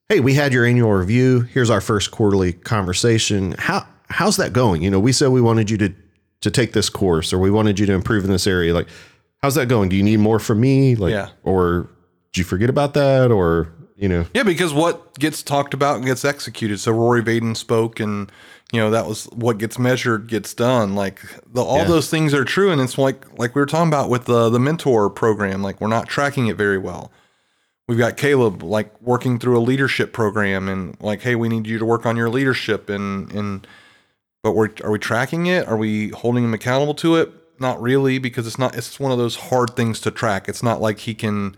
hey 0.09 0.19
we 0.19 0.33
had 0.33 0.51
your 0.51 0.65
annual 0.65 0.91
review. 0.91 1.41
Here's 1.41 1.69
our 1.69 1.79
first 1.79 2.11
quarterly 2.11 2.51
conversation. 2.53 3.55
How 3.57 3.87
how's 4.09 4.35
that 4.37 4.51
going? 4.51 4.81
You 4.81 4.91
know 4.91 4.99
we 4.99 5.11
said 5.13 5.29
we 5.29 5.39
wanted 5.41 5.69
you 5.69 5.77
to 5.77 5.93
to 6.41 6.51
take 6.51 6.73
this 6.73 6.89
course 6.89 7.31
or 7.31 7.39
we 7.39 7.49
wanted 7.49 7.79
you 7.79 7.85
to 7.85 7.93
improve 7.93 8.25
in 8.25 8.31
this 8.31 8.45
area. 8.47 8.73
Like 8.73 8.87
how's 9.37 9.55
that 9.55 9.69
going? 9.69 9.87
Do 9.89 9.95
you 9.95 10.03
need 10.03 10.17
more 10.19 10.39
from 10.39 10.59
me? 10.59 10.95
Like 10.95 11.11
Yeah. 11.11 11.29
or 11.43 11.87
did 12.33 12.39
you 12.39 12.43
forget 12.43 12.69
about 12.69 12.93
that 12.95 13.31
or 13.31 13.69
you 14.03 14.09
know 14.09 14.25
Yeah. 14.33 14.43
Because 14.43 14.73
what 14.73 15.17
gets 15.17 15.41
talked 15.41 15.73
about 15.73 16.03
gets 16.03 16.25
executed. 16.25 16.79
So 16.79 16.91
Rory 16.91 17.23
Vaden 17.23 17.55
spoke, 17.55 17.99
and, 18.01 18.29
you 18.73 18.79
know, 18.81 18.91
that 18.91 19.07
was 19.07 19.25
what 19.27 19.57
gets 19.57 19.79
measured 19.79 20.27
gets 20.27 20.53
done. 20.53 20.93
Like, 20.93 21.21
the, 21.51 21.63
all 21.63 21.77
Yeah. 21.79 21.85
those 21.85 22.09
things 22.09 22.33
are 22.33 22.43
true. 22.43 22.69
And 22.71 22.81
it's 22.81 22.97
like, 22.97 23.25
like 23.39 23.55
we 23.55 23.61
were 23.61 23.65
talking 23.65 23.87
about 23.87 24.09
with 24.09 24.25
the, 24.25 24.49
the 24.49 24.59
mentor 24.59 25.09
program, 25.09 25.63
like, 25.63 25.79
we're 25.79 25.87
not 25.87 26.07
tracking 26.09 26.47
it 26.47 26.57
very 26.57 26.77
well. 26.77 27.11
We've 27.87 27.97
got 27.97 28.17
Caleb 28.17 28.61
like 28.63 28.89
working 29.01 29.39
through 29.39 29.57
a 29.57 29.63
leadership 29.63 30.11
program 30.13 30.67
and 30.67 30.97
like, 31.01 31.21
hey, 31.21 31.35
we 31.35 31.47
need 31.49 31.65
you 31.67 31.77
to 31.79 31.85
work 31.85 32.05
on 32.05 32.15
your 32.17 32.29
leadership 32.29 32.89
and 32.89 33.31
and 33.33 33.67
but 34.41 34.51
we're 34.53 34.69
are 34.83 34.91
we 34.91 34.99
tracking 34.99 35.47
it? 35.47 35.67
Are 35.67 35.75
we 35.77 36.09
holding 36.09 36.45
him 36.45 36.53
accountable 36.53 36.93
to 36.95 37.15
it? 37.17 37.31
Not 37.59 37.81
really, 37.81 38.19
because 38.19 38.47
it's 38.47 38.57
not. 38.57 38.75
It's 38.75 38.99
one 39.01 39.11
of 39.11 39.17
those 39.17 39.35
hard 39.35 39.75
things 39.75 39.99
to 40.01 40.11
track. 40.11 40.47
It's 40.47 40.63
not 40.63 40.79
like 40.81 40.99
he 40.99 41.13
can 41.13 41.55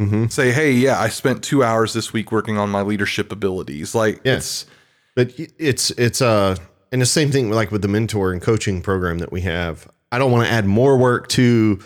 Mm-hmm. 0.00 0.26
say, 0.28 0.50
"Hey, 0.50 0.72
yeah, 0.72 0.98
I 0.98 1.08
spent 1.10 1.44
two 1.44 1.62
hours 1.62 1.92
this 1.92 2.12
week 2.12 2.32
working 2.32 2.56
on 2.58 2.70
my 2.70 2.82
leadership 2.82 3.30
abilities." 3.32 3.94
Like, 3.94 4.20
Yeah. 4.24 4.36
it's 4.36 4.66
But 5.14 5.32
it's 5.58 5.90
it's 5.92 6.22
uh 6.22 6.56
and 6.92 7.00
the 7.02 7.06
same 7.06 7.30
thing 7.30 7.50
like 7.50 7.70
with 7.70 7.82
the 7.82 7.88
mentor 7.88 8.32
and 8.32 8.40
coaching 8.40 8.80
program 8.82 9.18
that 9.18 9.30
we 9.30 9.42
have. 9.42 9.86
I 10.10 10.18
don't 10.18 10.32
want 10.32 10.46
to 10.46 10.52
add 10.52 10.64
more 10.66 10.96
work 10.96 11.28
to 11.28 11.78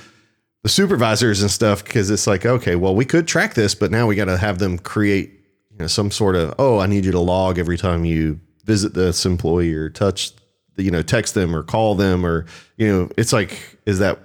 the 0.62 0.68
supervisors 0.70 1.42
and 1.42 1.50
stuff 1.50 1.84
because 1.84 2.08
it's 2.10 2.26
like 2.26 2.46
okay, 2.46 2.76
well 2.76 2.94
we 2.94 3.04
could 3.04 3.26
track 3.26 3.54
this, 3.54 3.74
but 3.74 3.90
now 3.90 4.06
we 4.06 4.14
got 4.14 4.26
to 4.26 4.36
have 4.38 4.58
them 4.58 4.78
create 4.78 5.30
you 5.72 5.78
know 5.78 5.86
some 5.88 6.10
sort 6.10 6.36
of 6.36 6.54
oh 6.58 6.78
I 6.78 6.86
need 6.86 7.04
you 7.04 7.12
to 7.12 7.20
log 7.20 7.58
every 7.58 7.76
time 7.76 8.04
you 8.04 8.40
visit 8.64 8.94
this 8.94 9.26
employee 9.26 9.74
or 9.74 9.90
touch 9.90 10.32
you 10.76 10.90
know 10.90 11.02
text 11.02 11.34
them 11.34 11.54
or 11.54 11.62
call 11.62 11.94
them 11.96 12.24
or 12.24 12.46
you 12.76 12.90
know 12.90 13.10
it's 13.18 13.32
like 13.32 13.78
is 13.86 13.98
that 13.98 14.18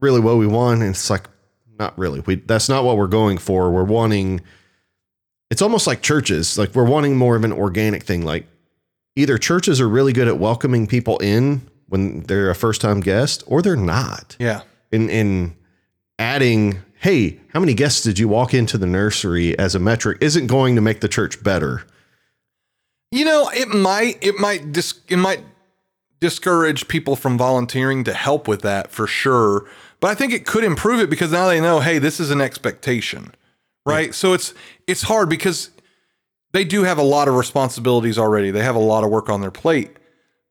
really 0.00 0.20
what 0.20 0.38
we 0.38 0.46
want? 0.46 0.80
And 0.80 0.90
it's 0.90 1.10
like 1.10 1.26
not 1.80 1.98
really. 1.98 2.20
We 2.20 2.36
that's 2.36 2.68
not 2.68 2.84
what 2.84 2.96
we're 2.96 3.08
going 3.08 3.38
for. 3.38 3.70
We're 3.72 3.82
wanting 3.84 4.42
it's 5.50 5.62
almost 5.62 5.86
like 5.88 6.02
churches. 6.02 6.56
Like 6.56 6.74
we're 6.76 6.84
wanting 6.84 7.16
more 7.16 7.34
of 7.34 7.42
an 7.42 7.52
organic 7.52 8.04
thing. 8.04 8.24
Like 8.24 8.46
either 9.16 9.36
churches 9.38 9.80
are 9.80 9.88
really 9.88 10.12
good 10.12 10.28
at 10.28 10.38
welcoming 10.38 10.86
people 10.86 11.18
in 11.18 11.62
when 11.88 12.20
they're 12.20 12.50
a 12.50 12.54
first 12.54 12.80
time 12.80 13.00
guest, 13.00 13.42
or 13.48 13.62
they're 13.62 13.74
not. 13.74 14.36
yeah, 14.38 14.60
In 14.92 15.10
in 15.10 15.56
adding, 16.20 16.82
hey, 17.00 17.40
how 17.52 17.58
many 17.58 17.74
guests 17.74 18.02
did 18.02 18.18
you 18.18 18.28
walk 18.28 18.54
into 18.54 18.78
the 18.78 18.86
nursery 18.86 19.58
as 19.58 19.74
a 19.74 19.80
metric 19.80 20.18
isn't 20.20 20.46
going 20.46 20.76
to 20.76 20.80
make 20.80 21.00
the 21.00 21.08
church 21.08 21.42
better. 21.42 21.82
You 23.10 23.24
know, 23.24 23.50
it 23.52 23.68
might 23.68 24.18
it 24.22 24.38
might 24.38 24.70
dis, 24.70 25.00
it 25.08 25.16
might 25.16 25.42
discourage 26.20 26.86
people 26.86 27.16
from 27.16 27.36
volunteering 27.38 28.04
to 28.04 28.12
help 28.12 28.46
with 28.46 28.60
that 28.62 28.92
for 28.92 29.06
sure. 29.08 29.66
But 30.00 30.10
I 30.10 30.14
think 30.14 30.32
it 30.32 30.46
could 30.46 30.64
improve 30.64 31.00
it 31.00 31.10
because 31.10 31.30
now 31.30 31.46
they 31.46 31.60
know, 31.60 31.80
hey, 31.80 31.98
this 31.98 32.18
is 32.18 32.30
an 32.30 32.40
expectation. 32.40 33.34
Right? 33.86 34.14
So 34.14 34.32
it's 34.34 34.54
it's 34.86 35.02
hard 35.02 35.28
because 35.28 35.70
they 36.52 36.64
do 36.64 36.84
have 36.84 36.98
a 36.98 37.02
lot 37.02 37.28
of 37.28 37.34
responsibilities 37.34 38.18
already. 38.18 38.50
They 38.50 38.62
have 38.62 38.76
a 38.76 38.80
lot 38.80 39.04
of 39.04 39.10
work 39.10 39.28
on 39.28 39.40
their 39.40 39.50
plate. 39.50 39.96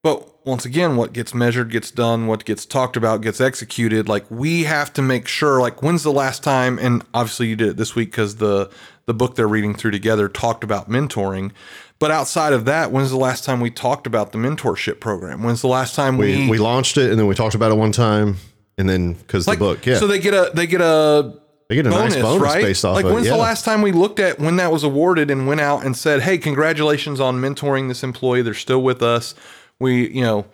But 0.01 0.45
once 0.45 0.65
again, 0.65 0.95
what 0.95 1.13
gets 1.13 1.33
measured 1.33 1.69
gets 1.71 1.91
done, 1.91 2.27
what 2.27 2.45
gets 2.45 2.65
talked 2.65 2.95
about 2.95 3.21
gets 3.21 3.41
executed. 3.41 4.07
Like 4.07 4.25
we 4.29 4.63
have 4.63 4.93
to 4.93 5.01
make 5.01 5.27
sure 5.27 5.59
like 5.61 5.81
when's 5.81 6.03
the 6.03 6.11
last 6.11 6.43
time 6.43 6.79
and 6.79 7.03
obviously 7.13 7.47
you 7.47 7.55
did 7.55 7.69
it 7.69 7.77
this 7.77 7.95
week 7.95 8.11
cuz 8.13 8.35
the 8.35 8.69
the 9.05 9.13
book 9.13 9.35
they're 9.35 9.47
reading 9.47 9.75
through 9.75 9.91
together 9.91 10.29
talked 10.29 10.63
about 10.63 10.89
mentoring. 10.89 11.51
But 11.99 12.11
outside 12.11 12.53
of 12.53 12.65
that, 12.65 12.91
when's 12.91 13.09
the 13.09 13.17
last 13.17 13.43
time 13.43 13.59
we 13.59 13.69
talked 13.69 14.07
about 14.07 14.31
the 14.31 14.37
mentorship 14.37 14.99
program? 15.01 15.43
When's 15.43 15.61
the 15.61 15.67
last 15.67 15.95
time 15.95 16.17
we, 16.17 16.35
We 16.45 16.49
we 16.51 16.57
launched 16.57 16.97
it 16.97 17.09
and 17.09 17.19
then 17.19 17.27
we 17.27 17.35
talked 17.35 17.55
about 17.55 17.71
it 17.71 17.77
one 17.77 17.91
time 17.91 18.37
and 18.79 18.89
then 18.89 19.13
because 19.13 19.45
the 19.45 19.55
book, 19.57 19.85
yeah, 19.85 19.97
So 19.99 20.07
they 20.07 20.17
get 20.19 20.33
a 20.33 20.51
they 20.55 20.65
get 20.65 20.81
a 20.81 21.33
they 21.69 21.75
get 21.75 21.85
a 21.85 21.91
bonus, 21.91 22.15
nice 22.15 22.23
bonus 22.23 22.41
right? 22.41 22.63
based 22.63 22.83
off 22.83 22.95
like 22.95 23.05
of 23.05 23.11
when's 23.11 23.27
it. 23.27 23.29
the 23.29 23.37
last 23.37 23.63
time 23.65 23.83
we 23.83 23.91
looked 23.91 24.19
at 24.19 24.39
when 24.39 24.55
that 24.55 24.71
was 24.71 24.83
awarded 24.83 25.29
and 25.29 25.45
went 25.47 25.61
out 25.61 25.85
and 25.85 25.95
said, 25.95 26.21
"Hey, 26.21 26.39
congratulations 26.39 27.19
on 27.19 27.39
mentoring 27.39 27.87
this 27.89 28.01
employee. 28.03 28.41
They're 28.41 28.53
still 28.55 28.81
with 28.81 29.03
us." 29.03 29.35
We, 29.79 30.09
you 30.09 30.23
know, 30.23 30.45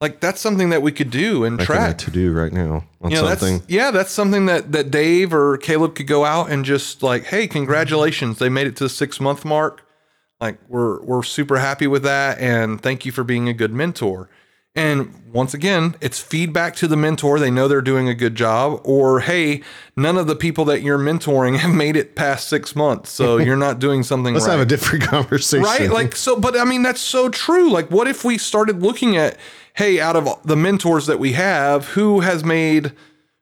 like 0.00 0.20
that's 0.20 0.40
something 0.40 0.70
that 0.70 0.80
we 0.80 0.90
could 0.90 1.10
do 1.10 1.44
and 1.44 1.60
track. 1.60 1.98
to 1.98 2.10
do 2.10 2.32
right 2.32 2.52
now 2.52 2.84
on 3.02 3.10
You 3.10 3.18
know, 3.18 3.28
something. 3.28 3.58
that's 3.58 3.70
yeah, 3.70 3.90
that's 3.90 4.10
something 4.10 4.46
that 4.46 4.72
that 4.72 4.90
Dave 4.90 5.34
or 5.34 5.58
Caleb 5.58 5.94
could 5.94 6.06
go 6.06 6.24
out 6.24 6.50
and 6.50 6.64
just 6.64 7.02
like, 7.02 7.24
"Hey, 7.24 7.46
congratulations. 7.46 8.38
They 8.38 8.48
made 8.48 8.66
it 8.66 8.76
to 8.76 8.84
the 8.84 8.90
6-month 8.90 9.44
mark." 9.44 9.82
Like 10.40 10.58
we're 10.68 11.00
we're 11.02 11.22
super 11.22 11.58
happy 11.58 11.86
with 11.86 12.02
that 12.04 12.38
and 12.38 12.80
thank 12.80 13.04
you 13.06 13.12
for 13.12 13.22
being 13.22 13.48
a 13.48 13.52
good 13.52 13.72
mentor. 13.72 14.28
And 14.76 15.14
once 15.32 15.54
again, 15.54 15.94
it's 16.00 16.18
feedback 16.18 16.74
to 16.76 16.88
the 16.88 16.96
mentor. 16.96 17.38
They 17.38 17.50
know 17.50 17.68
they're 17.68 17.80
doing 17.80 18.08
a 18.08 18.14
good 18.14 18.34
job. 18.34 18.80
Or, 18.82 19.20
hey, 19.20 19.62
none 19.96 20.16
of 20.16 20.26
the 20.26 20.34
people 20.34 20.64
that 20.64 20.82
you're 20.82 20.98
mentoring 20.98 21.58
have 21.58 21.72
made 21.72 21.96
it 21.96 22.16
past 22.16 22.48
six 22.48 22.74
months. 22.74 23.10
So 23.10 23.36
you're 23.38 23.56
not 23.56 23.78
doing 23.78 24.02
something 24.02 24.34
Let's 24.34 24.46
right. 24.46 24.52
have 24.52 24.60
a 24.60 24.66
different 24.66 25.04
conversation. 25.08 25.64
right? 25.64 25.90
Like, 25.90 26.16
so, 26.16 26.38
but 26.38 26.58
I 26.58 26.64
mean, 26.64 26.82
that's 26.82 27.00
so 27.00 27.28
true. 27.28 27.70
Like, 27.70 27.90
what 27.90 28.08
if 28.08 28.24
we 28.24 28.36
started 28.36 28.82
looking 28.82 29.16
at, 29.16 29.36
hey, 29.74 30.00
out 30.00 30.16
of 30.16 30.42
the 30.44 30.56
mentors 30.56 31.06
that 31.06 31.20
we 31.20 31.32
have, 31.32 31.88
who 31.88 32.20
has 32.20 32.44
made, 32.44 32.92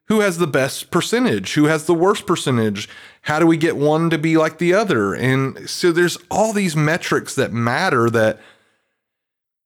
who 0.08 0.20
has 0.20 0.36
the 0.36 0.46
best 0.46 0.90
percentage? 0.90 1.54
Who 1.54 1.64
has 1.64 1.86
the 1.86 1.94
worst 1.94 2.26
percentage? 2.26 2.90
How 3.22 3.38
do 3.38 3.46
we 3.46 3.56
get 3.56 3.76
one 3.76 4.10
to 4.10 4.18
be 4.18 4.36
like 4.36 4.58
the 4.58 4.74
other? 4.74 5.14
And 5.14 5.68
so 5.68 5.92
there's 5.92 6.18
all 6.30 6.52
these 6.52 6.76
metrics 6.76 7.34
that 7.36 7.54
matter 7.54 8.10
that, 8.10 8.38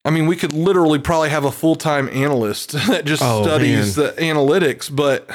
I 0.07 0.11
mean, 0.11 0.27
we 0.27 0.37
could 0.37 0.53
literally 0.53 0.99
probably 0.99 1.31
have 1.31 1.45
a 1.45 1.51
full 1.53 1.75
time 1.77 2.09
analyst 2.11 2.73
that 2.89 3.05
just 3.05 3.23
Oh, 3.23 3.43
studies 3.43 3.97
the 3.97 4.13
analytics, 4.13 4.95
but 4.95 5.29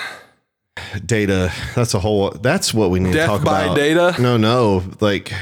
data. 1.05 1.51
That's 1.75 1.93
a 1.93 1.99
whole. 1.99 2.31
That's 2.31 2.73
what 2.73 2.89
we 2.89 2.99
need 2.99 3.13
to 3.13 3.25
talk 3.25 3.41
about. 3.41 3.75
data? 3.75 4.15
No, 4.19 4.37
no. 4.37 4.83
Like 4.99 5.33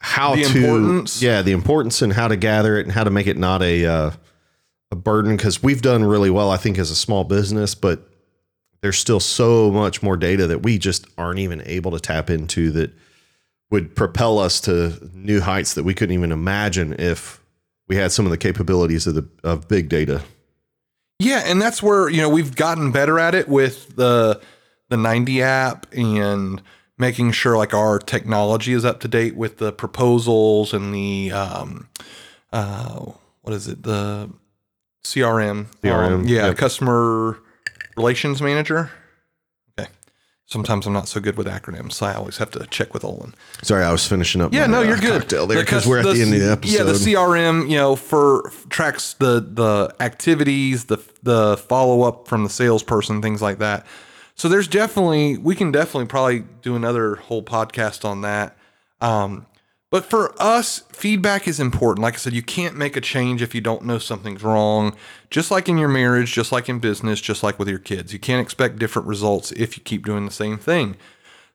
how 0.00 0.34
The 0.34 0.42
to. 0.44 0.58
importance? 0.58 1.22
Yeah, 1.22 1.42
the 1.42 1.52
importance 1.52 2.02
and 2.02 2.12
how 2.12 2.28
to 2.28 2.36
gather 2.36 2.76
it 2.78 2.82
and 2.86 2.92
how 2.92 3.04
to 3.04 3.10
make 3.10 3.26
it 3.26 3.36
not 3.36 3.62
a 3.62 3.86
uh, 3.86 4.10
a 4.90 4.96
burden 4.96 5.36
because 5.36 5.62
we've 5.62 5.82
done 5.82 6.04
really 6.04 6.30
well, 6.30 6.50
I 6.50 6.56
think, 6.56 6.78
as 6.78 6.90
a 6.90 6.96
small 6.96 7.24
business, 7.24 7.74
but 7.74 8.08
there's 8.80 8.98
still 8.98 9.20
so 9.20 9.70
much 9.70 10.02
more 10.02 10.16
data 10.16 10.48
that 10.48 10.64
we 10.64 10.76
just 10.76 11.06
aren't 11.16 11.38
even 11.38 11.62
able 11.66 11.92
to 11.92 12.00
tap 12.00 12.28
into 12.28 12.72
that 12.72 12.90
would 13.70 13.94
propel 13.94 14.40
us 14.40 14.60
to 14.62 15.08
new 15.14 15.40
heights 15.40 15.74
that 15.74 15.84
we 15.84 15.94
couldn't 15.94 16.14
even 16.14 16.32
imagine 16.32 16.94
if 16.98 17.40
we 17.88 17.96
had 17.96 18.12
some 18.12 18.24
of 18.26 18.30
the 18.30 18.38
capabilities 18.38 19.06
of 19.06 19.14
the 19.14 19.28
of 19.44 19.68
big 19.68 19.88
data. 19.88 20.22
Yeah, 21.18 21.42
and 21.46 21.60
that's 21.62 21.82
where 21.82 22.08
you 22.08 22.20
know 22.20 22.28
we've 22.28 22.56
gotten 22.56 22.90
better 22.92 23.18
at 23.18 23.34
it 23.34 23.48
with 23.48 23.96
the 23.96 24.40
the 24.88 24.96
90 24.96 25.40
app 25.42 25.86
and 25.92 26.60
making 26.98 27.32
sure 27.32 27.56
like 27.56 27.72
our 27.72 27.98
technology 27.98 28.72
is 28.74 28.84
up 28.84 29.00
to 29.00 29.08
date 29.08 29.34
with 29.36 29.56
the 29.58 29.72
proposals 29.72 30.74
and 30.74 30.94
the 30.94 31.32
um 31.32 31.88
uh 32.52 33.06
what 33.40 33.54
is 33.54 33.68
it 33.68 33.82
the 33.84 34.28
CRM 35.04 35.66
CRM, 35.82 36.12
Um, 36.12 36.24
yeah 36.26 36.48
yep. 36.48 36.56
customer 36.58 37.38
relations 37.96 38.42
manager 38.42 38.90
sometimes 40.52 40.86
I'm 40.86 40.92
not 40.92 41.08
so 41.08 41.20
good 41.20 41.36
with 41.36 41.46
acronyms 41.46 41.94
so 41.94 42.06
I 42.06 42.14
always 42.14 42.36
have 42.36 42.50
to 42.52 42.66
check 42.66 42.92
with 42.94 43.04
Olin 43.04 43.34
Sorry, 43.62 43.84
I 43.84 43.90
was 43.90 44.06
finishing 44.06 44.40
up. 44.40 44.52
yeah, 44.52 44.66
my, 44.66 44.72
no, 44.72 44.78
uh, 44.80 44.82
you're 44.82 44.98
good. 44.98 45.22
cocktail 45.22 45.46
there 45.46 45.60
because 45.60 45.86
we're 45.86 45.98
at 45.98 46.04
the, 46.04 46.22
end 46.22 46.34
of 46.34 46.40
the 46.40 46.52
episode. 46.52 46.76
Yeah, 46.76 46.82
the 46.84 46.92
CRM, 46.92 47.68
you 47.70 47.76
know, 47.76 47.96
for 47.96 48.50
tracks 48.68 49.14
the 49.14 49.40
the 49.40 49.94
activities, 50.00 50.86
the 50.86 50.98
the 51.22 51.56
follow 51.56 52.02
up 52.02 52.28
from 52.28 52.44
the 52.44 52.50
salesperson, 52.50 53.22
things 53.22 53.40
like 53.40 53.58
that. 53.58 53.86
So 54.34 54.48
there's 54.48 54.68
definitely 54.68 55.38
we 55.38 55.54
can 55.54 55.72
definitely 55.72 56.06
probably 56.06 56.44
do 56.62 56.74
another 56.76 57.16
whole 57.16 57.42
podcast 57.42 58.04
on 58.04 58.22
that. 58.22 58.56
Um, 59.00 59.46
but 59.92 60.06
for 60.06 60.34
us, 60.40 60.78
feedback 60.88 61.46
is 61.46 61.60
important. 61.60 62.02
Like 62.02 62.14
I 62.14 62.16
said, 62.16 62.32
you 62.32 62.40
can't 62.40 62.78
make 62.78 62.96
a 62.96 63.00
change 63.02 63.42
if 63.42 63.54
you 63.54 63.60
don't 63.60 63.84
know 63.84 63.98
something's 63.98 64.42
wrong. 64.42 64.96
Just 65.28 65.50
like 65.50 65.68
in 65.68 65.76
your 65.76 65.90
marriage, 65.90 66.32
just 66.32 66.50
like 66.50 66.70
in 66.70 66.78
business, 66.78 67.20
just 67.20 67.42
like 67.42 67.58
with 67.58 67.68
your 67.68 67.78
kids, 67.78 68.10
you 68.10 68.18
can't 68.18 68.40
expect 68.40 68.78
different 68.78 69.06
results 69.06 69.52
if 69.52 69.76
you 69.76 69.82
keep 69.82 70.06
doing 70.06 70.24
the 70.24 70.32
same 70.32 70.56
thing. 70.56 70.96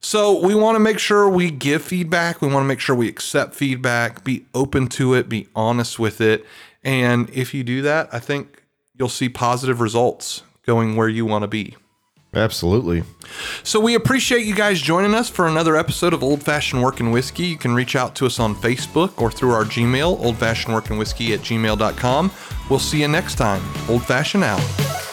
So 0.02 0.40
we 0.40 0.54
want 0.54 0.76
to 0.76 0.80
make 0.80 1.00
sure 1.00 1.28
we 1.28 1.50
give 1.50 1.82
feedback. 1.82 2.40
We 2.40 2.48
want 2.48 2.64
to 2.64 2.68
make 2.68 2.80
sure 2.80 2.96
we 2.96 3.08
accept 3.08 3.56
feedback, 3.56 4.24
be 4.24 4.46
open 4.54 4.88
to 4.90 5.16
it, 5.16 5.28
be 5.28 5.48
honest 5.56 5.98
with 5.98 6.22
it. 6.22 6.46
And 6.84 7.32
if 7.32 7.56
you 7.56 7.64
do 7.64 7.82
that, 7.82 8.08
I 8.14 8.20
think 8.20 8.62
you'll 8.94 9.10
see 9.10 9.30
positive 9.30 9.82
results 9.82 10.44
going 10.64 10.96
where 10.96 11.10
you 11.10 11.26
want 11.26 11.42
to 11.42 11.48
be. 11.48 11.76
Absolutely. 12.38 13.04
So 13.64 13.80
we 13.80 13.96
appreciate 13.96 14.46
you 14.46 14.56
guys 14.56 14.80
joining 14.80 15.14
us 15.14 15.30
for 15.30 15.48
another 15.48 15.76
episode 15.76 16.14
of 16.14 16.24
Old 16.24 16.44
Fashioned 16.44 16.82
Work 16.82 17.00
and 17.00 17.12
Whiskey. 17.12 17.46
You 17.46 17.58
can 17.58 17.74
reach 17.74 17.96
out 17.96 18.16
to 18.16 18.26
us 18.26 18.40
on 18.40 18.56
Facebook 18.56 19.22
or 19.22 19.32
through 19.32 19.52
our 19.52 19.66
Gmail, 19.66 20.20
oldfashionedworkandwhiskey 20.22 21.34
at 21.34 21.42
gmail.com. 21.42 22.32
We'll 22.70 22.80
see 22.80 23.02
you 23.02 23.08
next 23.08 23.36
time. 23.36 23.62
Old 23.90 24.04
Fashioned 24.06 24.44
out. 24.44 25.07